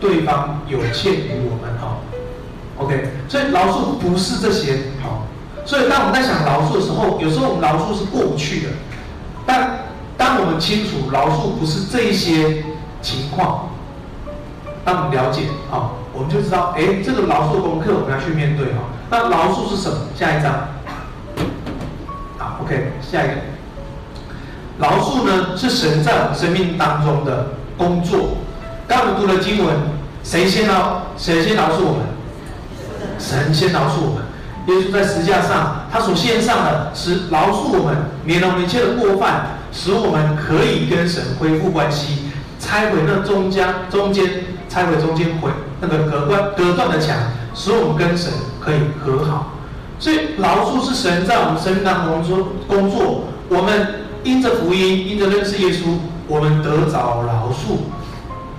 [0.00, 2.00] 对方有欠于我们，好
[2.78, 3.10] ，OK。
[3.28, 5.23] 所以饶恕不是这些，好。
[5.64, 8.68] 所以当我们在想饶恕的时候，有时候我们饶恕是过不去的。
[9.46, 12.64] 但当我们清楚饶恕不是这一些
[13.02, 13.70] 情况，
[14.84, 18.80] 当我们了解啊，我们就知道，哎，这个饶恕功课我们要去面对哈。
[19.10, 19.96] 那饶恕是什么？
[20.18, 20.68] 下一章，
[22.38, 23.34] 好，OK，下一个。
[24.78, 27.48] 饶恕呢是神在我们生命当中的
[27.78, 28.36] 工作。
[28.88, 29.76] 刚我们读了经文，
[30.22, 31.02] 谁先饶？
[31.16, 32.06] 谁先饶恕我们？
[33.18, 34.23] 神先饶恕我们。
[34.66, 45.50] 耶稣在十字架上，他所献上的是饶恕我们，免了我们一切的过犯，使我们可以跟神恢复关系，拆毁那中间中间拆毁中间毁
[45.80, 47.14] 那个隔断隔断的墙，
[47.54, 49.52] 使我们跟神可以和好。
[49.98, 57.76] 所以饶恕是神在我们生命当中说工作，我们因着福音，因着认识耶稣，我们得着饶恕。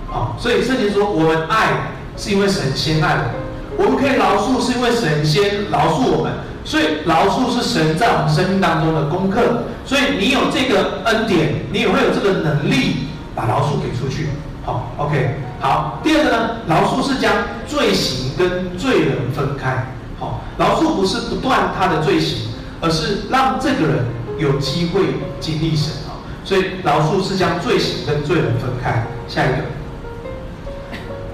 [0.07, 3.44] 好，所以圣经说我们爱是因为神先爱我们。
[3.77, 6.31] 我们可以饶恕，是因为神先饶恕我们，
[6.63, 9.63] 所以饶恕是神在我们生命当中的功课。
[9.85, 14.29] 所以你有这个恩典，你也会有这个能力把饶恕给出去。
[14.63, 15.99] 好，OK，好。
[16.03, 17.31] 第二个呢，饶恕是将
[17.67, 19.93] 罪行跟罪人分开。
[20.19, 22.47] 好，饶恕不是不断他的罪行，
[22.81, 24.05] 而是让这个人
[24.39, 25.01] 有机会
[25.39, 25.91] 经历神。
[26.07, 29.05] 啊，所以饶恕是将罪行跟罪人分开。
[29.27, 29.57] 下一个，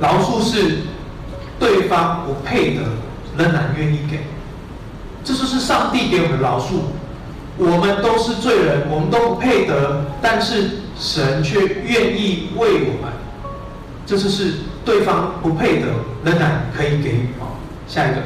[0.02, 0.80] 饶恕是。
[1.62, 2.82] 对方不配得，
[3.38, 4.22] 仍然愿意给，
[5.24, 6.80] 这就是上帝给我们的饶恕。
[7.58, 13.14] 我们都是罪人，我们都不配得，但是神却愿意为我们。
[14.08, 15.86] 这就是对方不配得，
[16.24, 17.30] 仍然可以给予。
[17.40, 18.22] 好，下一个，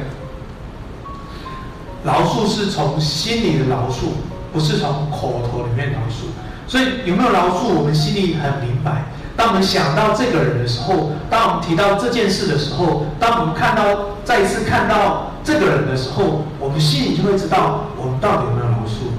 [2.02, 4.06] 饶恕是从心里的饶恕，
[4.50, 6.24] 不是从口头里面饶恕。
[6.66, 9.04] 所以有没有饶恕，我们心里很明白。
[9.36, 19.12] 当我们想到这个人的时候，当我们提到这件事的时候，当我们看到再一次看到这个人的时候，我们心里就会知道我们到底有没有饶恕。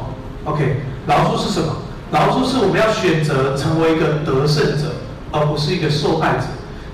[0.45, 1.75] OK，饶恕是什么？
[2.09, 4.93] 饶恕是我们要选择成为一个得胜者，
[5.31, 6.45] 而不是一个受害者。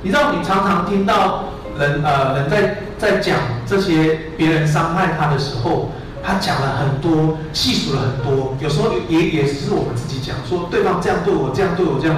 [0.01, 1.45] 你知道，你常常听到
[1.79, 5.91] 人呃人在在讲这些别人伤害他的时候，
[6.21, 12.17] 他讲了很多，细数了很多，有时候也也是我们自己讲，说对方这样对我，这样对我，这样。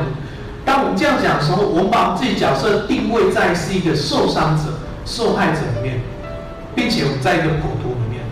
[0.66, 4.63] 当我们这样讲的时候，我们把自己角色定位在是一个受伤者、
[5.05, 6.01] 受害者里面，
[6.74, 8.26] 并且我们在一个苦毒里面。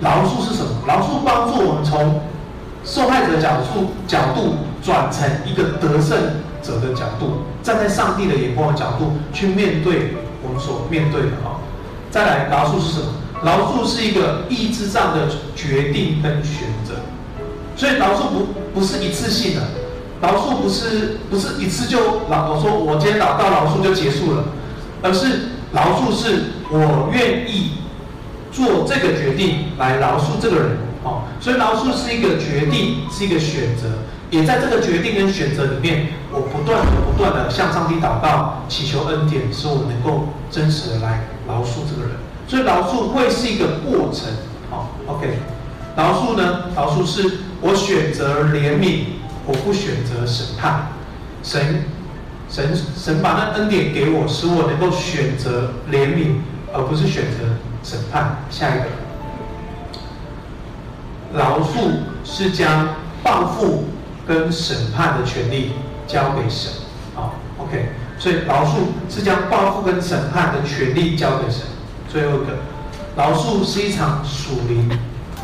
[0.00, 0.70] 饶恕是什么？
[0.86, 2.22] 饶恕帮助我们从
[2.84, 6.18] 受害者角度角度转成一个得胜
[6.62, 11.60] 者的角度，站在上帝的眼光的角度去面对我们所面对的啊。
[12.10, 13.06] 再来，饶恕是什么？
[13.44, 16.94] 饶恕是一个意志上的决定跟选择，
[17.76, 19.60] 所以饶恕不不是一次性的。
[20.24, 21.98] 饶恕不是不是一次就
[22.30, 24.44] 饶，我说我今天祷告饶恕就结束了，
[25.02, 27.72] 而是饶恕是我愿意
[28.50, 34.00] 做这个决定来饶恕这个人，哦，所以饶恕是一个决定，是一个选择，
[34.30, 42.16] 也在这个决定跟选择里面，我不断的不断的向上帝祷告，祈求恩典，使我能够真实的来饶恕这个人。
[42.48, 44.32] 所以饶恕会是一个过程，
[44.70, 45.38] 好，OK，
[45.94, 49.04] 饶恕呢，饶恕是我选择怜悯，
[49.46, 50.88] 我不选择审判，
[51.42, 51.84] 神。
[52.46, 56.36] 神神把那恩典给我，使我能够选择怜悯，
[56.72, 57.38] 而不是选择
[57.82, 58.36] 审判。
[58.48, 58.84] 下一个，
[61.36, 61.90] 饶恕
[62.22, 62.90] 是将
[63.24, 63.86] 报复
[64.28, 65.72] 跟审判的权利
[66.06, 66.70] 交给神。
[67.14, 67.88] 好，OK，
[68.20, 71.62] 所以饶恕是将报复跟审判的权利交给神。
[72.08, 72.52] 最后一个，
[73.16, 74.88] 饶恕是一场属灵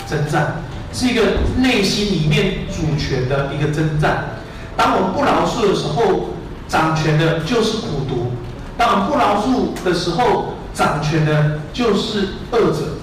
[0.07, 0.62] 征战，
[0.93, 1.22] 是一个
[1.59, 4.36] 内心里面主权的一个征战。
[4.76, 6.30] 当我们不饶恕的时候，
[6.68, 8.32] 掌权的就是苦毒，
[8.78, 12.97] 当我们不饶恕的时候，掌权的就是恶者。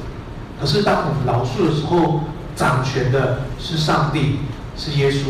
[0.60, 2.22] 可是当我们饶恕的时候，
[2.56, 4.40] 掌权的是上帝，
[4.76, 5.26] 是耶稣。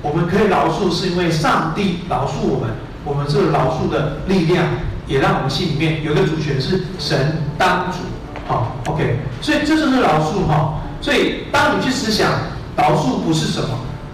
[0.00, 2.70] 我们可以饶恕，是因为上帝饶恕我们。
[3.04, 4.64] 我们这个饶恕的力量，
[5.06, 7.98] 也让我们心里面有个主权是神当主。
[8.46, 9.18] 好，OK。
[9.40, 10.81] 所以这就是饶恕哈。
[11.02, 12.32] 所以当你去思想
[12.74, 13.68] 饶恕不是什么，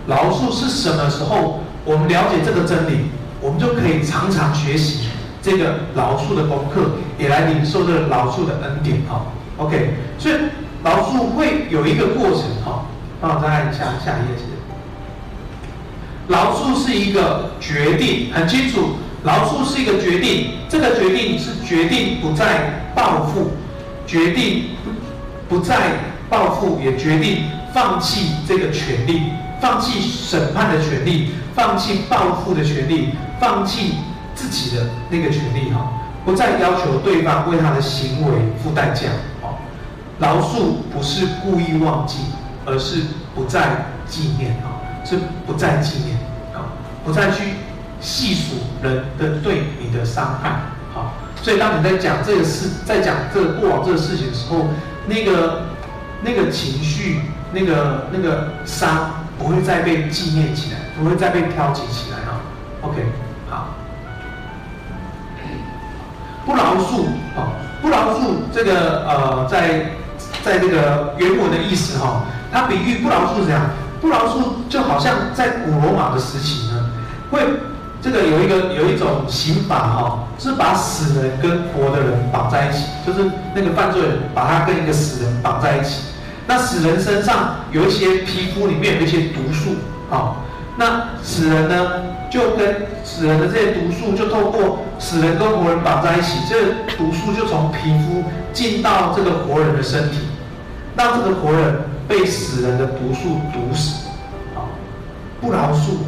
[0.08, 3.02] 饶恕是什么时候，我们了解这个真理。
[3.40, 5.10] 我们就可以常常学习
[5.40, 9.26] 这个饶恕的功课，也来领受这个饶恕的恩典哈。
[9.58, 10.34] OK，所以
[10.82, 12.86] 饶恕会有一个过程哈。
[13.22, 14.38] 那我再看一下下一页。
[16.26, 20.54] 饶恕是一个决定，很清楚，饶恕是一个决定。
[20.68, 23.52] 这个决定是决定不再报复，
[24.04, 24.70] 决定
[25.48, 25.92] 不再
[26.28, 33.10] 报复，也决定放弃这个权利，放弃审判的权利，放弃报复的权利。
[33.40, 33.94] 放弃
[34.34, 35.92] 自己的那个权利哈，
[36.24, 39.06] 不再要求对方为他的行为付代价。
[39.40, 39.54] 哦，
[40.18, 42.18] 饶恕不是故意忘记，
[42.66, 43.02] 而是
[43.36, 46.16] 不再纪念啊，是不再纪念
[46.52, 46.66] 啊，
[47.04, 47.54] 不再去
[48.00, 50.62] 细数人的对你的伤害。
[50.92, 54.66] 好，所以当你在讲这个事，在讲这个过往这个事情的时候，
[55.06, 55.66] 那个
[56.22, 57.20] 那个情绪，
[57.52, 62.40] 那个那个伤不会再被纪念起来，不会再被挑起起来啊。
[62.82, 63.04] OK
[63.48, 63.74] 好。
[66.44, 67.04] 不饶恕
[67.36, 67.52] 啊，
[67.82, 69.90] 不饶恕这个呃，在
[70.42, 73.68] 在这个原文的意思哈，它比喻不饶恕怎样，
[74.00, 76.90] 不饶恕就好像在古罗马的时期呢，
[77.30, 77.40] 会
[78.00, 86.02] 这个有一个有一种刑法哈，是把死人跟活的人绑在一起，就是那个犯罪人把他跟一个死人绑在一起，
[86.46, 89.76] 那死人身上有一些皮肤里面有一些毒素
[90.10, 90.36] 啊，
[90.76, 94.80] 那死人呢就跟死人的这些毒素就透过。
[95.00, 100.18] 死人跟活人绑在一起，这个毒素就从皮肤进到这个活人的身体，
[100.96, 104.08] 让这个活人被死人的毒素毒死。
[104.56, 104.66] 啊，
[105.40, 105.98] 不饶恕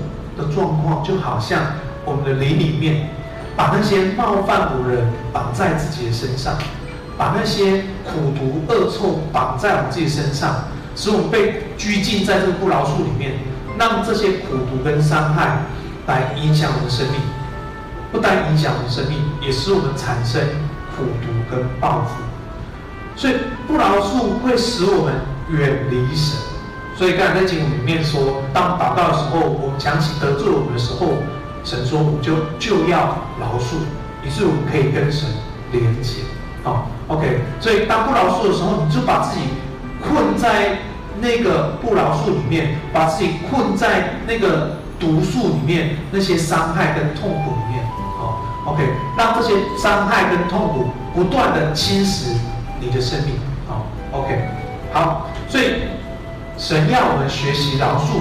[0.40, 1.60] 的状况就好像
[2.04, 3.10] 我们的灵里面，
[3.56, 6.56] 把那些冒犯我们人绑在自己的身上，
[7.18, 10.64] 把那些苦毒恶臭绑在我们自己身上，
[10.96, 13.32] 使我们被拘禁在这个不饶恕里面，
[13.78, 15.58] 让这些苦毒跟伤害
[16.06, 17.20] 来影响我们的生命。
[18.12, 20.42] 不但影响我们生命，也使我们产生
[20.96, 22.22] 苦毒跟报复。
[23.14, 23.34] 所以
[23.68, 25.14] 不饶恕会使我们
[25.50, 26.49] 远离神。
[27.00, 31.06] 所以刚才在经文里面说，当祷告的时候，我们想起得罪我们的时候，
[31.64, 33.80] 神说我们就就要饶恕，
[34.22, 35.26] 以致我们可以跟神
[35.72, 36.16] 连接。
[36.62, 37.40] 好，OK。
[37.58, 39.46] 所以当不饶恕的时候，你就把自己
[40.04, 40.76] 困在
[41.22, 47.82] 那个不饶恕里面，把自己困在那个毒素里面，那些伤害跟痛苦里面。
[48.18, 48.84] 好 OK，
[49.16, 52.36] 让这些伤害跟痛苦不断的侵蚀
[52.78, 53.36] 你的生命。
[53.66, 54.38] 好，OK，
[54.92, 55.64] 好，所以
[56.60, 58.20] 神要我们学习饶恕，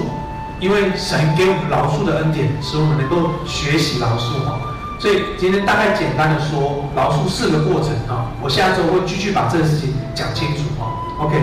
[0.58, 4.40] 因为神给我们饶恕的恩典，使我们能够学习饶恕。
[4.48, 4.58] 哈，
[4.98, 7.92] 所以今天大概简单的说，饶恕四个过程。
[8.08, 10.62] 啊，我下周会继续把这个事情讲清楚。
[10.80, 10.88] 哈
[11.20, 11.36] ，OK，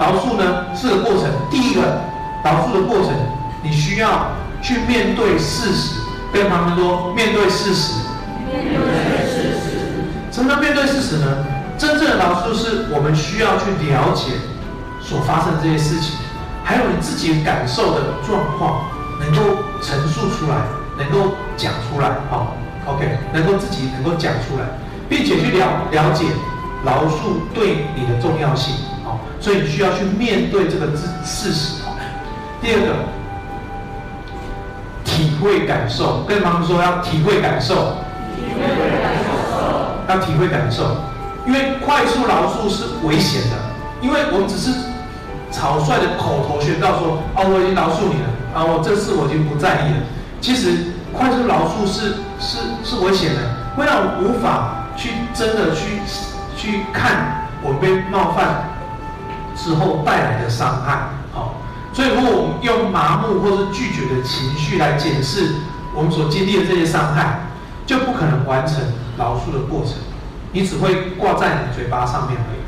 [0.00, 2.02] 饶恕呢四个过程，第一个
[2.42, 3.14] 饶恕的过程，
[3.62, 4.26] 你需要
[4.60, 6.00] 去面对事实，
[6.32, 8.02] 跟他们说面对事实。
[8.50, 8.82] 面对
[9.30, 11.46] 事实，什么叫面对事实呢？
[11.78, 14.32] 真正的饶恕是我们需要去了解
[15.00, 16.16] 所发生的这些事情，
[16.64, 18.84] 还有你自己感受的状况，
[19.20, 20.56] 能够陈述出来，
[20.96, 22.56] 能够讲出来，好
[22.86, 24.64] ，OK，能够自己能够讲出来，
[25.08, 26.24] 并且去了了解
[26.84, 31.82] 饶恕对你的重要性，好，所以你需要去面对这个事事实。
[31.84, 31.88] 哦
[32.62, 32.94] 第二个，
[35.04, 37.96] 体会感受，跟他们说要体会感受。
[38.36, 38.60] 体会
[39.02, 39.18] 感
[39.50, 39.58] 受，
[40.08, 40.96] 要体会感受，
[41.44, 43.56] 因为快速饶恕是危险的。
[44.00, 44.70] 因为我们只是
[45.52, 50.00] 草率的口头宣告说，啊，我已经饶恕你了，啊，我这事我已经不在意了。
[50.40, 53.40] 其实快速饶恕是是是危险的，
[53.76, 56.00] 会让我无法去真的去
[56.56, 58.70] 去看我被冒犯
[59.54, 61.10] 之后带来的伤害。
[61.32, 61.54] 好，
[61.92, 65.52] 所以如果我们用麻木或是拒绝的情绪来检视
[65.94, 67.40] 我们所经历的这些伤害，
[67.86, 68.78] 就不可能完成
[69.18, 69.94] 饶恕的过程。
[70.52, 72.61] 你只会挂在你嘴巴上面而已。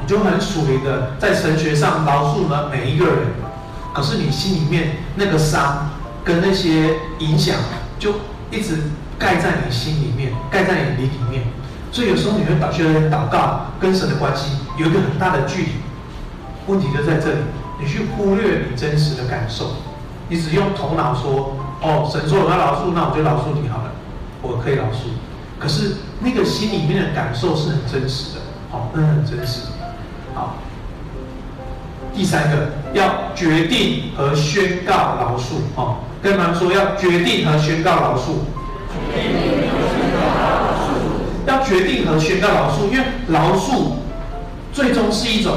[0.00, 3.16] 你就很属灵的在神学上饶恕了每一个人，
[3.92, 5.90] 可是你心里面那个伤
[6.24, 7.56] 跟那些影响，
[7.98, 8.14] 就
[8.50, 8.78] 一直
[9.18, 11.44] 盖在你心里面，盖在你灵里面。
[11.90, 15.68] 所以有时候你会导觉得祷告跟神的关系有一个很大的距离。
[16.66, 17.38] 问题就在这里，
[17.80, 19.72] 你去忽略你真实的感受，
[20.28, 23.90] 你只用头脑说：“哦，神说我要饶恕，那我就饶恕你好了，
[24.40, 25.10] 我可以饶恕。”
[25.58, 28.40] 可是那个心里面的感受是很真实的。
[28.70, 29.71] 好，那很真实。
[32.14, 35.62] 第三个要决定和宣告饶恕。
[35.76, 38.44] 哦，跟他们说要决定和宣告饶恕。
[41.46, 43.92] 要决定和宣告饶恕，因为饶恕
[44.72, 45.54] 最终是一种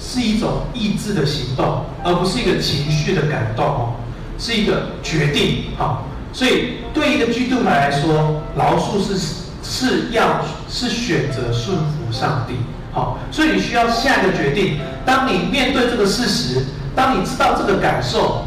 [0.00, 3.64] 是一种意志的行动，而不是一个情绪的感动。
[3.64, 3.92] 哦，
[4.38, 5.64] 是一个决定。
[5.76, 9.44] 好，所以对一个基督徒来说，饶恕是。
[9.66, 12.52] 是要是选择顺服上帝，
[12.94, 14.78] 好，所以你需要下一个决定。
[15.04, 16.64] 当你面对这个事实，
[16.94, 18.44] 当你知道这个感受，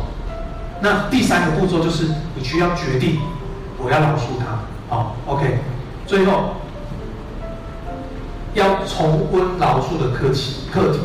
[0.82, 3.20] 那第三个步骤就是你需要决定，
[3.78, 5.60] 我要饶恕他，好，OK。
[6.08, 6.54] 最后
[8.54, 11.00] 要重温饶恕的课题，课题，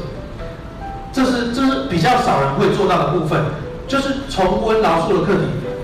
[1.12, 3.44] 这是这是比较少人会做到的部分，
[3.88, 5.42] 就是重温饶恕的课题。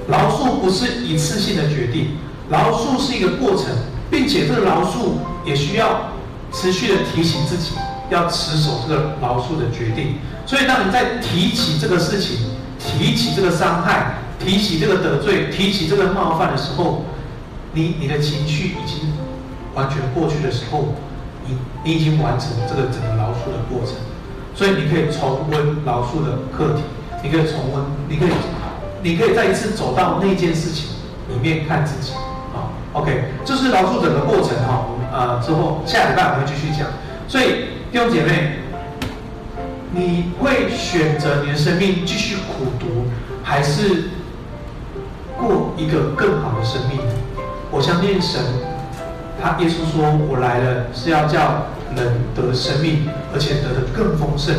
[0.09, 2.17] 饶恕不是一次性的决定，
[2.49, 3.67] 饶恕是一个过程。
[4.11, 6.01] 并且这个饶恕也需要
[6.53, 7.74] 持续的提醒自己，
[8.11, 10.16] 要持守这个饶恕的决定。
[10.46, 12.38] 所以，当你在提起这个事情、
[12.78, 17.05] 提起这个伤害、提起这个得罪、提起这个冒犯的时候，
[17.72, 19.12] 你你的情绪已经
[19.74, 20.94] 完全过去的时候，
[21.46, 23.94] 你你已经完成这个整个饶恕的过程。
[24.55, 26.82] 所以，你可以重温饶恕的课题，
[27.22, 28.30] 你可以重温，你可以，
[29.03, 30.88] 你可以再一次走到那件事情
[31.28, 32.12] 里面看自己
[32.55, 32.72] 啊。
[32.94, 34.86] OK，这是饶恕整个过程哈，
[35.19, 36.87] 呃，之后下礼拜我会继续讲。
[37.27, 38.59] 所以弟兄姐妹，
[39.91, 43.07] 你会选择你的生命继续苦读，
[43.43, 44.11] 还是
[45.37, 47.01] 过一个更好的生命？
[47.73, 48.41] 我相信神，
[49.43, 51.66] 他耶稣说：“我来了是要叫
[51.97, 54.55] 人得生命，而且得的更丰盛。”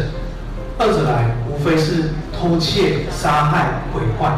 [0.77, 4.29] 二者来，无非是偷窃、杀害、毁坏。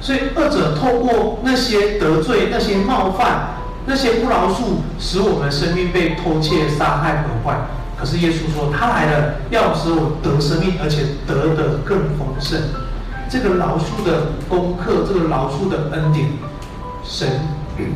[0.00, 3.59] 所以，二者透过那些得罪、那些冒犯、
[3.90, 7.58] 那些不饶恕，使我们生命被偷窃、杀害、毁坏。
[7.98, 12.56] 可是耶稣说，他来了，要使我得生命，而且得的更丰盛。
[13.28, 16.28] 这个饶恕的功课，这个饶恕的恩典，
[17.02, 17.28] 神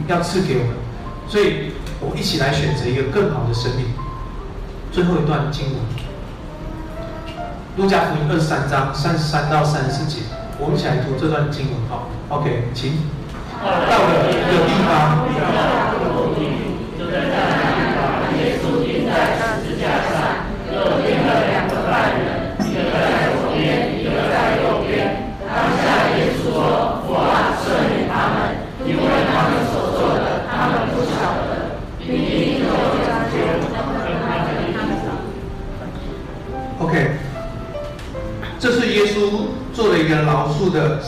[0.09, 0.75] 要赐给我们。
[1.29, 1.71] 所以，
[2.01, 3.87] 我一起来选择一个更好的生命。
[4.91, 5.77] 最后一段经文，
[7.77, 10.23] 路加福音二十三章三十三到三十四节。
[10.59, 12.99] 我们一起来读这段经文，好，OK，请。
[13.63, 15.29] 到了一个地方，
[16.99, 17.99] 就在那里把
[18.39, 20.13] 耶稣钉在十字架上，
[20.73, 24.91] 又钉了两个犯人，一个在左边，一个在右边。
[25.47, 25.83] 当下
[26.17, 26.59] 耶稣说
[27.07, 28.37] ：“父啊，赦免他们，
[28.87, 31.15] 因为他们所做的，他们不晓
[31.47, 33.39] 得。”并钉十字架
[36.81, 36.95] ，OK。
[38.59, 39.17] 这是耶稣
[39.73, 41.01] 做了一个饶恕的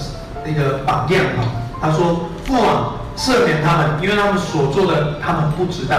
[0.46, 1.40] 一个榜样啊。
[1.80, 5.96] 他说：“父啊，赦免他们，因为他们所做的，他们不知道。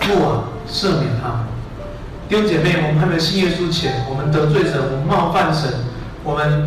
[0.00, 1.38] 父啊，赦免他们。”
[2.28, 5.70] 弟兄姐妹，我们还没有信耶稣前，我们得罪神，我们冒犯神，
[6.24, 6.66] 我们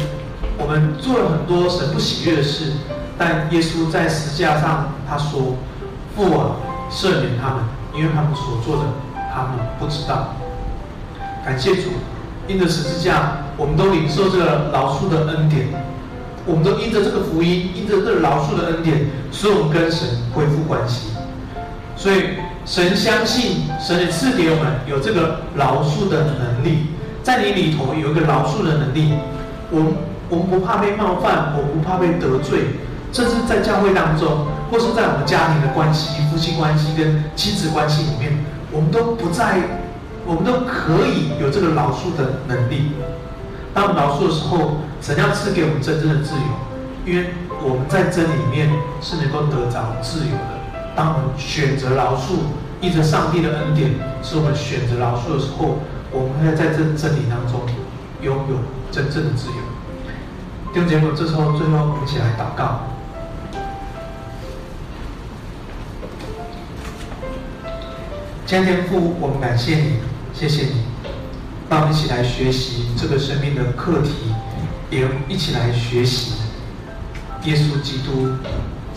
[0.58, 2.72] 我们做了很多神不喜悦的事。
[3.18, 5.56] 但耶稣在十字架上，他说
[6.16, 6.56] ：“父啊，
[6.90, 8.84] 赦免他们，因为他们所做的，
[9.34, 10.36] 他们不知道。”
[11.44, 11.90] 感谢主。
[12.48, 15.70] 因着十字架，我们都领受这个饶恕的恩典；
[16.46, 21.10] 我们都因着这个福音，因着这个饶恕的恩典，使我们跟神恢复关系。
[21.98, 26.88] 所以，神相信，神也赐给我们有这个饶恕的能力，
[27.24, 29.14] 在你里头有一个饶恕的能力。
[29.72, 29.94] 我们
[30.30, 32.78] 我们不怕被冒犯，我们不怕被得罪，
[33.12, 38.38] 甚至在教会当中，或是在我们家庭的关系、夫妻关系跟亲子关系里面，
[38.72, 39.60] 我们都不在。
[40.28, 42.90] 我们都可以有这个饶恕的能力。
[43.76, 46.42] 当我们饶恕的时候，神要赐给我们真正的自由，
[47.06, 48.70] 因为我们在真里面
[49.02, 50.56] 是能够得着自由的。
[50.96, 52.38] 当我们选择饶恕，
[52.80, 53.92] 依着上帝的恩典，
[54.24, 57.68] 是我们选择饶恕的时候，我们会在这真理当中
[58.22, 58.56] 拥有
[58.94, 59.56] 真正的自由。
[60.74, 62.80] 弟兄姐妹，这时候最后我们一起来祷告。
[68.48, 70.00] 天父，我们感谢你，
[70.34, 70.84] 谢谢你，
[71.70, 74.34] 让我们一起来学习这个生命的课题，
[74.90, 76.34] 也一起来学习
[77.44, 78.30] 耶稣基督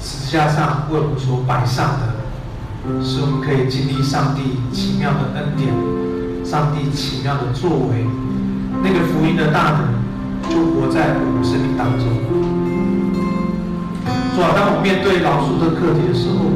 [0.00, 5.72] 十字架上为我们所摆上的，使我们可以经历上帝奇妙的恩典，
[6.44, 8.06] 上帝奇妙的作为，
[8.82, 9.98] 那个福音的大能。
[10.48, 12.08] 就活在我们生命当中。
[14.34, 16.48] 主啊，当我们面对饶恕的课题的时候，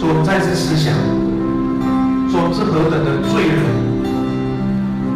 [0.00, 0.94] 主，我们再次思想，
[2.30, 3.85] 主，我们是何等的罪人，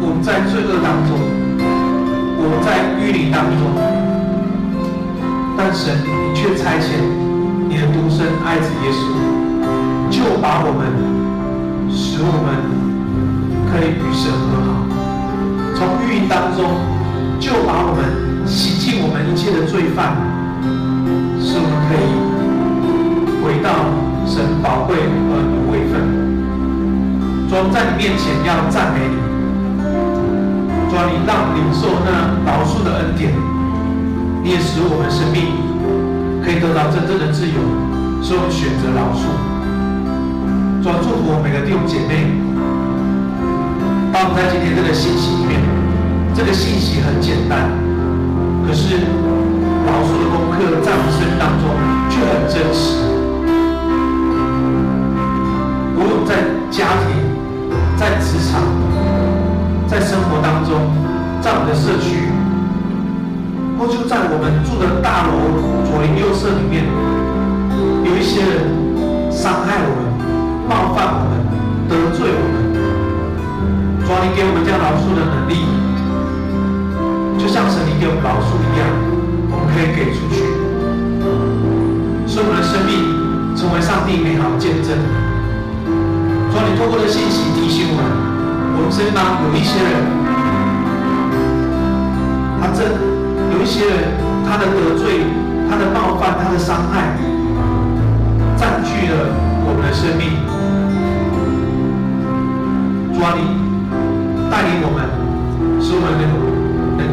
[0.01, 1.15] 我们在罪恶当中，
[2.37, 3.61] 我们在淤泥当中，
[5.55, 6.97] 但神，你却差遣
[7.69, 8.99] 你的独生爱子耶稣，
[10.09, 10.81] 就把我们，
[11.89, 12.49] 使我们
[13.71, 14.69] 可以与神和好，
[15.75, 16.61] 从淤泥当中。
[17.41, 20.13] 就把我们洗净我们一切的罪犯，
[21.41, 22.05] 使我们可以
[23.41, 23.89] 回到
[24.27, 25.17] 神宝贵儿女
[25.57, 26.05] 的位分。
[27.49, 29.30] 主，在你面前要赞美你。
[30.91, 33.31] 主，你让领受那饶恕的恩典，
[34.43, 35.55] 你也使我们生命
[36.43, 37.55] 可以得到真正的自由，
[38.21, 39.23] 使我们选择饶恕。
[40.83, 42.27] 主，祝福我们每个弟兄姐妹，
[44.11, 45.61] 当我们在今天这个信息里面。
[46.33, 47.69] 这个信息很简单，
[48.65, 48.95] 可是
[49.85, 51.67] 饶恕的功课在我们生命当中
[52.09, 53.20] 却很真实。
[60.11, 60.91] 生活当中，
[61.39, 62.27] 在我们的社区，
[63.79, 65.31] 或就在我们住的大楼
[65.87, 66.83] 左邻右舍里面，
[68.03, 70.11] 有一些人伤害我们、
[70.67, 71.39] 冒犯我们、
[71.87, 72.75] 得罪我们，
[74.03, 75.63] 主啊，你给我们这样饶恕的能力。
[77.39, 78.83] 就像神你给我们饶恕一样，
[79.47, 80.43] 我们可以给出去，
[82.27, 84.91] 使我们的生命成为上帝美好的见证。
[86.51, 88.03] 主啊，你透过的信息提醒我们，
[88.81, 89.93] 我们身边有一些人，
[92.59, 92.81] 他这
[93.53, 95.21] 有一些人，他的得罪、
[95.69, 97.13] 他的冒犯、他的伤害，
[98.57, 99.29] 占据了
[99.67, 100.33] 我们的生命。
[103.13, 103.39] 主啊，你
[104.49, 105.05] 带领我们，
[105.79, 106.51] 使我们能。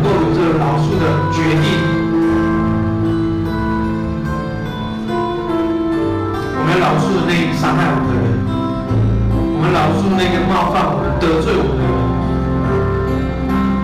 [0.00, 1.66] 够有这个饶恕的决定，
[6.54, 8.24] 我们饶恕那个伤害我们的人，
[9.52, 11.90] 我们饶恕那个冒犯我们、得罪我们的人，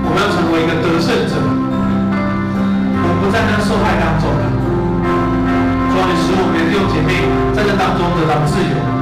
[0.06, 4.42] 我们要成为一个得胜者，我们不在那受害当中了。
[5.90, 8.93] 主啊，你使我们的弟兄姐妹在这当中得到自由。